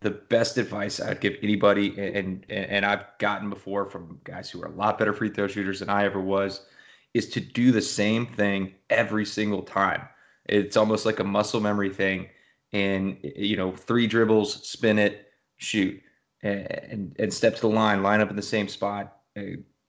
the 0.00 0.10
best 0.10 0.58
advice 0.58 1.00
I'd 1.00 1.20
give 1.20 1.36
anybody, 1.42 1.88
and, 1.96 2.44
and 2.48 2.66
and 2.66 2.84
I've 2.84 3.04
gotten 3.18 3.48
before 3.48 3.86
from 3.86 4.20
guys 4.24 4.50
who 4.50 4.62
are 4.62 4.66
a 4.66 4.74
lot 4.74 4.98
better 4.98 5.12
free 5.12 5.30
throw 5.30 5.46
shooters 5.46 5.80
than 5.80 5.88
I 5.88 6.04
ever 6.04 6.20
was, 6.20 6.66
is 7.14 7.30
to 7.30 7.40
do 7.40 7.70
the 7.70 7.80
same 7.80 8.26
thing 8.26 8.74
every 8.90 9.24
single 9.24 9.62
time. 9.62 10.02
It's 10.46 10.76
almost 10.76 11.06
like 11.06 11.20
a 11.20 11.24
muscle 11.24 11.60
memory 11.60 11.88
thing 11.88 12.28
and 12.74 13.16
you 13.22 13.56
know 13.56 13.72
three 13.72 14.06
dribbles, 14.06 14.68
spin 14.68 14.98
it, 14.98 15.28
shoot, 15.56 16.02
and 16.42 17.16
and 17.18 17.32
step 17.32 17.54
to 17.54 17.60
the 17.62 17.68
line, 17.68 18.02
line 18.02 18.20
up 18.20 18.28
in 18.28 18.36
the 18.36 18.42
same 18.42 18.68
spot, 18.68 19.16
uh, 19.38 19.42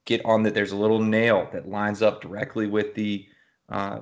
get 0.06 0.24
on 0.24 0.44
that. 0.44 0.54
There's 0.54 0.72
a 0.72 0.78
little 0.78 1.02
nail 1.02 1.50
that 1.52 1.68
lines 1.68 2.02
up 2.02 2.22
directly 2.22 2.68
with 2.68 2.94
the 2.94 3.26
uh, 3.70 4.00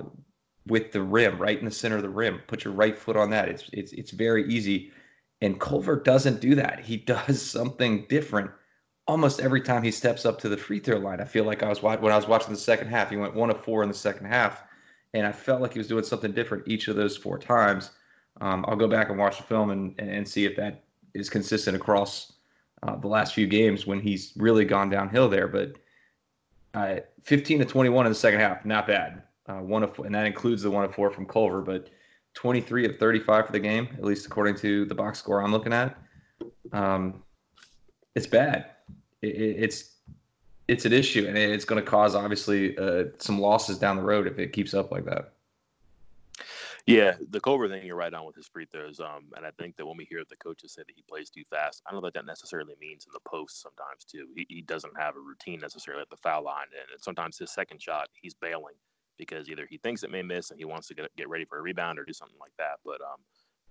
with 0.66 0.92
the 0.92 1.02
rim, 1.02 1.38
right 1.38 1.58
in 1.58 1.64
the 1.64 1.70
center 1.70 1.96
of 1.96 2.02
the 2.02 2.08
rim. 2.10 2.40
Put 2.46 2.64
your 2.64 2.74
right 2.74 2.96
foot 2.96 3.16
on 3.16 3.30
that. 3.30 3.48
It's 3.48 3.68
it's 3.72 3.92
it's 3.92 4.10
very 4.12 4.46
easy. 4.48 4.92
And 5.40 5.58
Culver 5.58 5.96
doesn't 5.96 6.40
do 6.40 6.54
that. 6.54 6.80
He 6.80 6.96
does 7.14 7.42
something 7.42 8.06
different 8.08 8.50
almost 9.06 9.40
every 9.40 9.60
time 9.60 9.82
he 9.82 9.90
steps 9.90 10.24
up 10.24 10.38
to 10.40 10.48
the 10.48 10.56
free 10.56 10.78
throw 10.78 10.98
line. 10.98 11.20
I 11.20 11.24
feel 11.24 11.44
like 11.44 11.62
I 11.62 11.68
was 11.68 11.82
when 11.82 12.12
I 12.12 12.16
was 12.16 12.28
watching 12.28 12.52
the 12.52 12.60
second 12.60 12.88
half. 12.88 13.08
He 13.08 13.16
went 13.16 13.34
one 13.34 13.50
of 13.50 13.64
four 13.64 13.82
in 13.82 13.88
the 13.88 13.94
second 13.94 14.26
half, 14.26 14.62
and 15.14 15.26
I 15.26 15.32
felt 15.32 15.62
like 15.62 15.72
he 15.72 15.78
was 15.78 15.88
doing 15.88 16.04
something 16.04 16.32
different 16.32 16.68
each 16.68 16.88
of 16.88 16.96
those 16.96 17.16
four 17.16 17.38
times. 17.38 17.90
Um, 18.40 18.64
I'll 18.68 18.76
go 18.76 18.88
back 18.88 19.10
and 19.10 19.18
watch 19.18 19.36
the 19.38 19.44
film 19.44 19.70
and, 19.70 19.94
and 19.98 20.28
see 20.28 20.44
if 20.44 20.56
that 20.56 20.84
is 21.14 21.30
consistent 21.30 21.76
across 21.76 22.32
uh, 22.82 22.96
the 22.96 23.08
last 23.08 23.34
few 23.34 23.46
games 23.46 23.86
when 23.86 24.00
he's 24.00 24.32
really 24.36 24.64
gone 24.64 24.90
downhill 24.90 25.28
there. 25.28 25.48
But 25.48 25.72
uh, 26.74 27.00
15 27.22 27.60
to 27.60 27.64
21 27.64 28.06
in 28.06 28.12
the 28.12 28.16
second 28.16 28.40
half, 28.40 28.64
not 28.64 28.86
bad. 28.86 29.22
Uh, 29.46 29.60
one 29.60 29.82
of 29.82 29.98
and 29.98 30.14
that 30.14 30.26
includes 30.26 30.62
the 30.62 30.70
one 30.70 30.84
of 30.84 30.94
four 30.94 31.10
from 31.10 31.26
Culver, 31.26 31.60
but 31.60 31.90
23 32.34 32.86
of 32.86 32.98
35 32.98 33.46
for 33.46 33.52
the 33.52 33.60
game, 33.60 33.88
at 33.92 34.04
least 34.04 34.26
according 34.26 34.56
to 34.56 34.84
the 34.86 34.94
box 34.94 35.18
score 35.18 35.42
I'm 35.42 35.52
looking 35.52 35.72
at. 35.72 35.96
um, 36.72 37.22
it's 38.14 38.26
bad. 38.26 38.70
It, 39.22 39.36
it's 39.36 39.90
it's 40.66 40.86
an 40.86 40.94
issue, 40.94 41.26
and 41.28 41.36
it's 41.36 41.66
going 41.66 41.82
to 41.82 41.88
cause 41.88 42.14
obviously 42.14 42.76
uh, 42.78 43.04
some 43.18 43.38
losses 43.38 43.78
down 43.78 43.96
the 43.96 44.02
road 44.02 44.26
if 44.26 44.38
it 44.38 44.52
keeps 44.52 44.72
up 44.72 44.90
like 44.90 45.04
that. 45.04 45.33
Yeah, 46.86 47.16
the 47.30 47.40
Culver 47.40 47.66
thing 47.68 47.86
you're 47.86 47.96
right 47.96 48.12
on 48.12 48.26
with 48.26 48.36
his 48.36 48.46
free 48.48 48.66
throws. 48.70 49.00
Um, 49.00 49.30
and 49.36 49.46
I 49.46 49.52
think 49.58 49.76
that 49.76 49.86
when 49.86 49.96
we 49.96 50.04
hear 50.04 50.22
the 50.28 50.36
coaches 50.36 50.74
say 50.74 50.82
that 50.86 50.94
he 50.94 51.02
plays 51.08 51.30
too 51.30 51.44
fast, 51.48 51.82
I 51.86 51.90
don't 51.92 52.02
know 52.02 52.06
what 52.06 52.14
that 52.14 52.26
necessarily 52.26 52.74
means 52.78 53.06
in 53.06 53.12
the 53.14 53.20
post 53.26 53.62
sometimes 53.62 54.04
too. 54.04 54.28
He, 54.36 54.44
he 54.50 54.60
doesn't 54.62 54.92
have 54.98 55.16
a 55.16 55.20
routine 55.20 55.60
necessarily 55.60 56.02
at 56.02 56.10
the 56.10 56.18
foul 56.18 56.44
line, 56.44 56.66
and 56.78 57.00
sometimes 57.00 57.38
his 57.38 57.52
second 57.52 57.80
shot 57.80 58.08
he's 58.20 58.34
bailing 58.34 58.74
because 59.16 59.48
either 59.48 59.66
he 59.70 59.78
thinks 59.78 60.02
it 60.02 60.10
may 60.10 60.22
miss 60.22 60.50
and 60.50 60.58
he 60.58 60.66
wants 60.66 60.88
to 60.88 60.94
get 60.94 61.14
get 61.16 61.28
ready 61.28 61.46
for 61.46 61.58
a 61.58 61.62
rebound 61.62 61.98
or 61.98 62.04
do 62.04 62.12
something 62.12 62.38
like 62.38 62.52
that. 62.58 62.80
But 62.84 63.00
um, 63.00 63.20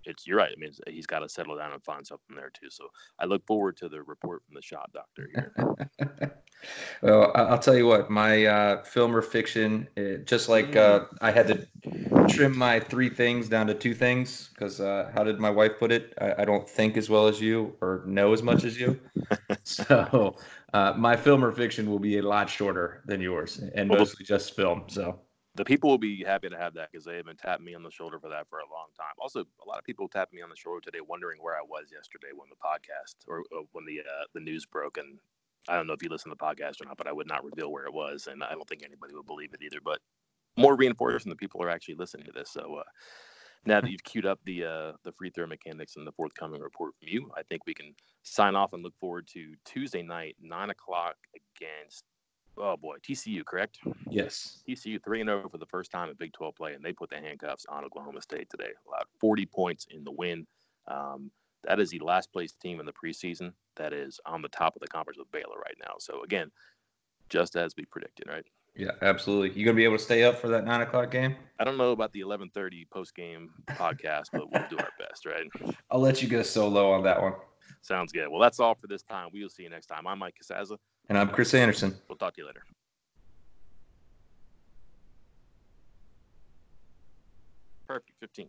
it's 0.05 0.27
you're 0.27 0.37
right. 0.37 0.51
I 0.51 0.59
mean, 0.59 0.71
he's 0.87 1.05
got 1.05 1.19
to 1.19 1.29
settle 1.29 1.57
down 1.57 1.73
and 1.73 1.83
find 1.83 2.05
something 2.05 2.35
there 2.35 2.51
too. 2.51 2.69
So 2.69 2.87
I 3.19 3.25
look 3.25 3.45
forward 3.45 3.77
to 3.77 3.89
the 3.89 4.01
report 4.01 4.43
from 4.45 4.55
the 4.55 4.61
shot 4.61 4.91
doctor 4.93 5.29
here. 5.33 5.53
well, 7.01 7.31
I'll 7.35 7.59
tell 7.59 7.75
you 7.75 7.87
what, 7.87 8.09
my 8.09 8.45
uh, 8.45 8.83
film 8.83 9.15
or 9.15 9.21
fiction, 9.21 9.87
it, 9.95 10.25
just 10.27 10.49
like 10.49 10.75
uh, 10.75 11.01
mm. 11.01 11.07
I 11.21 11.31
had 11.31 11.47
to 11.47 12.27
trim 12.27 12.57
my 12.57 12.79
three 12.79 13.09
things 13.09 13.49
down 13.49 13.67
to 13.67 13.73
two 13.73 13.93
things 13.93 14.49
because 14.53 14.79
uh, 14.79 15.11
how 15.13 15.23
did 15.23 15.39
my 15.39 15.49
wife 15.49 15.73
put 15.79 15.91
it? 15.91 16.13
I, 16.19 16.41
I, 16.41 16.45
don't 16.45 16.67
think 16.67 16.97
as 16.97 17.09
well 17.09 17.27
as 17.27 17.41
you 17.41 17.75
or 17.81 18.03
know 18.05 18.33
as 18.33 18.41
much 18.41 18.63
as 18.63 18.79
you. 18.79 18.99
so 19.63 20.35
uh, 20.73 20.93
my 20.95 21.15
film 21.15 21.43
or 21.43 21.51
fiction 21.51 21.89
will 21.89 21.99
be 21.99 22.17
a 22.17 22.23
lot 22.23 22.49
shorter 22.49 23.03
than 23.05 23.21
yours 23.21 23.61
and 23.75 23.89
mostly 23.89 24.25
just 24.25 24.55
film. 24.55 24.83
So 24.87 25.19
the 25.55 25.65
people 25.65 25.89
will 25.89 25.99
be 25.99 26.23
happy 26.23 26.49
to 26.49 26.57
have 26.57 26.73
that 26.73 26.91
because 26.91 27.05
they 27.05 27.17
have 27.17 27.25
been 27.25 27.37
tapping 27.37 27.65
me 27.65 27.75
on 27.75 27.83
the 27.83 27.91
shoulder 27.91 28.19
for 28.19 28.29
that 28.29 28.49
for 28.49 28.59
a 28.59 28.71
long 28.71 28.87
time. 28.97 29.13
Also, 29.19 29.41
a 29.41 29.67
lot 29.67 29.77
of 29.77 29.83
people 29.83 30.07
tapped 30.07 30.33
me 30.33 30.41
on 30.41 30.49
the 30.49 30.55
shoulder 30.55 30.81
today, 30.81 30.99
wondering 31.07 31.39
where 31.41 31.55
I 31.55 31.61
was 31.61 31.89
yesterday 31.91 32.29
when 32.35 32.49
the 32.49 32.55
podcast 32.55 33.15
or, 33.27 33.43
or 33.51 33.65
when 33.71 33.85
the 33.85 33.99
uh, 33.99 34.25
the 34.33 34.39
news 34.39 34.65
broke. 34.65 34.97
And 34.97 35.19
I 35.69 35.75
don't 35.75 35.85
know 35.85 35.93
if 35.93 36.01
you 36.01 36.09
listen 36.09 36.31
to 36.31 36.37
the 36.39 36.43
podcast 36.43 36.81
or 36.81 36.85
not, 36.85 36.97
but 36.97 37.07
I 37.07 37.13
would 37.13 37.27
not 37.27 37.45
reveal 37.45 37.71
where 37.71 37.85
it 37.85 37.93
was, 37.93 38.27
and 38.27 38.43
I 38.43 38.51
don't 38.51 38.67
think 38.67 38.83
anybody 38.83 39.13
would 39.13 39.27
believe 39.27 39.53
it 39.53 39.61
either. 39.63 39.79
But 39.83 39.99
more 40.57 40.75
reinforcement 40.75 41.37
that 41.37 41.43
people 41.43 41.61
are 41.61 41.69
actually 41.69 41.95
listening 41.95 42.25
to 42.25 42.31
this. 42.31 42.49
So 42.51 42.75
uh, 42.79 42.83
now 43.65 43.79
that 43.81 43.89
you've 43.91 44.03
queued 44.03 44.25
up 44.25 44.39
the 44.45 44.65
uh, 44.65 44.91
the 45.03 45.11
free 45.11 45.29
throw 45.29 45.45
mechanics 45.45 45.97
and 45.97 46.07
the 46.07 46.11
forthcoming 46.13 46.61
report 46.61 46.95
from 46.99 47.09
you, 47.09 47.31
I 47.37 47.43
think 47.43 47.61
we 47.67 47.75
can 47.75 47.93
sign 48.23 48.55
off 48.55 48.73
and 48.73 48.81
look 48.81 48.97
forward 48.99 49.27
to 49.33 49.53
Tuesday 49.65 50.01
night, 50.01 50.35
nine 50.41 50.71
o'clock 50.71 51.15
against 51.35 52.05
oh 52.57 52.77
boy, 52.77 52.97
TCU, 53.07 53.45
correct? 53.45 53.79
Yes. 54.09 54.63
TCU 54.67 55.03
3 55.03 55.21
and 55.21 55.27
0 55.29 55.49
for 55.49 55.57
the 55.57 55.65
first 55.65 55.91
time 55.91 56.09
in 56.09 56.15
Big 56.15 56.33
12 56.33 56.55
play, 56.55 56.73
and 56.73 56.83
they 56.83 56.93
put 56.93 57.09
the 57.09 57.17
handcuffs 57.17 57.65
on 57.69 57.83
Oklahoma 57.83 58.21
State 58.21 58.49
today. 58.49 58.71
Allowed 58.87 59.05
40 59.19 59.45
points 59.47 59.87
in 59.89 60.03
the 60.03 60.11
win. 60.11 60.45
Um, 60.87 61.31
that 61.63 61.79
is 61.79 61.91
the 61.91 61.99
last 61.99 62.31
place 62.31 62.53
team 62.53 62.79
in 62.79 62.85
the 62.85 62.93
preseason 62.93 63.53
that 63.77 63.93
is 63.93 64.19
on 64.25 64.41
the 64.41 64.49
top 64.49 64.75
of 64.75 64.81
the 64.81 64.87
conference 64.87 65.17
with 65.17 65.31
Baylor 65.31 65.57
right 65.57 65.77
now. 65.79 65.95
So, 65.99 66.23
again, 66.23 66.51
just 67.29 67.55
as 67.55 67.73
we 67.77 67.85
predicted, 67.85 68.27
right? 68.27 68.45
Yeah, 68.75 68.91
absolutely. 69.01 69.51
You 69.57 69.65
gonna 69.65 69.75
be 69.75 69.83
able 69.83 69.97
to 69.97 70.03
stay 70.03 70.23
up 70.23 70.39
for 70.39 70.47
that 70.47 70.65
nine 70.65 70.81
o'clock 70.81 71.11
game? 71.11 71.35
I 71.59 71.63
don't 71.63 71.77
know 71.77 71.91
about 71.91 72.11
the 72.11 72.21
eleven 72.21 72.49
thirty 72.49 72.87
post 72.91 73.15
game 73.15 73.51
podcast, 73.69 74.29
but 74.33 74.51
we'll 74.51 74.67
do 74.67 74.77
our 74.77 74.89
best, 74.97 75.27
right? 75.27 75.75
I'll 75.91 75.99
let 75.99 76.23
you 76.23 76.27
go 76.27 76.41
solo 76.41 76.91
on 76.91 77.03
that 77.03 77.21
one. 77.21 77.33
Sounds 77.81 78.11
good. 78.11 78.29
Well, 78.29 78.41
that's 78.41 78.59
all 78.59 78.73
for 78.73 78.87
this 78.87 79.03
time. 79.03 79.29
We 79.31 79.43
will 79.43 79.49
see 79.49 79.63
you 79.63 79.69
next 79.69 79.87
time. 79.87 80.07
I'm 80.07 80.17
Mike 80.17 80.35
Casazza. 80.41 80.77
And 81.09 81.17
I'm 81.17 81.29
Chris 81.29 81.53
Anderson. 81.53 81.95
We'll 82.07 82.17
talk 82.17 82.35
to 82.35 82.41
you 82.41 82.47
later. 82.47 82.63
Perfect. 87.87 88.11
15. 88.19 88.47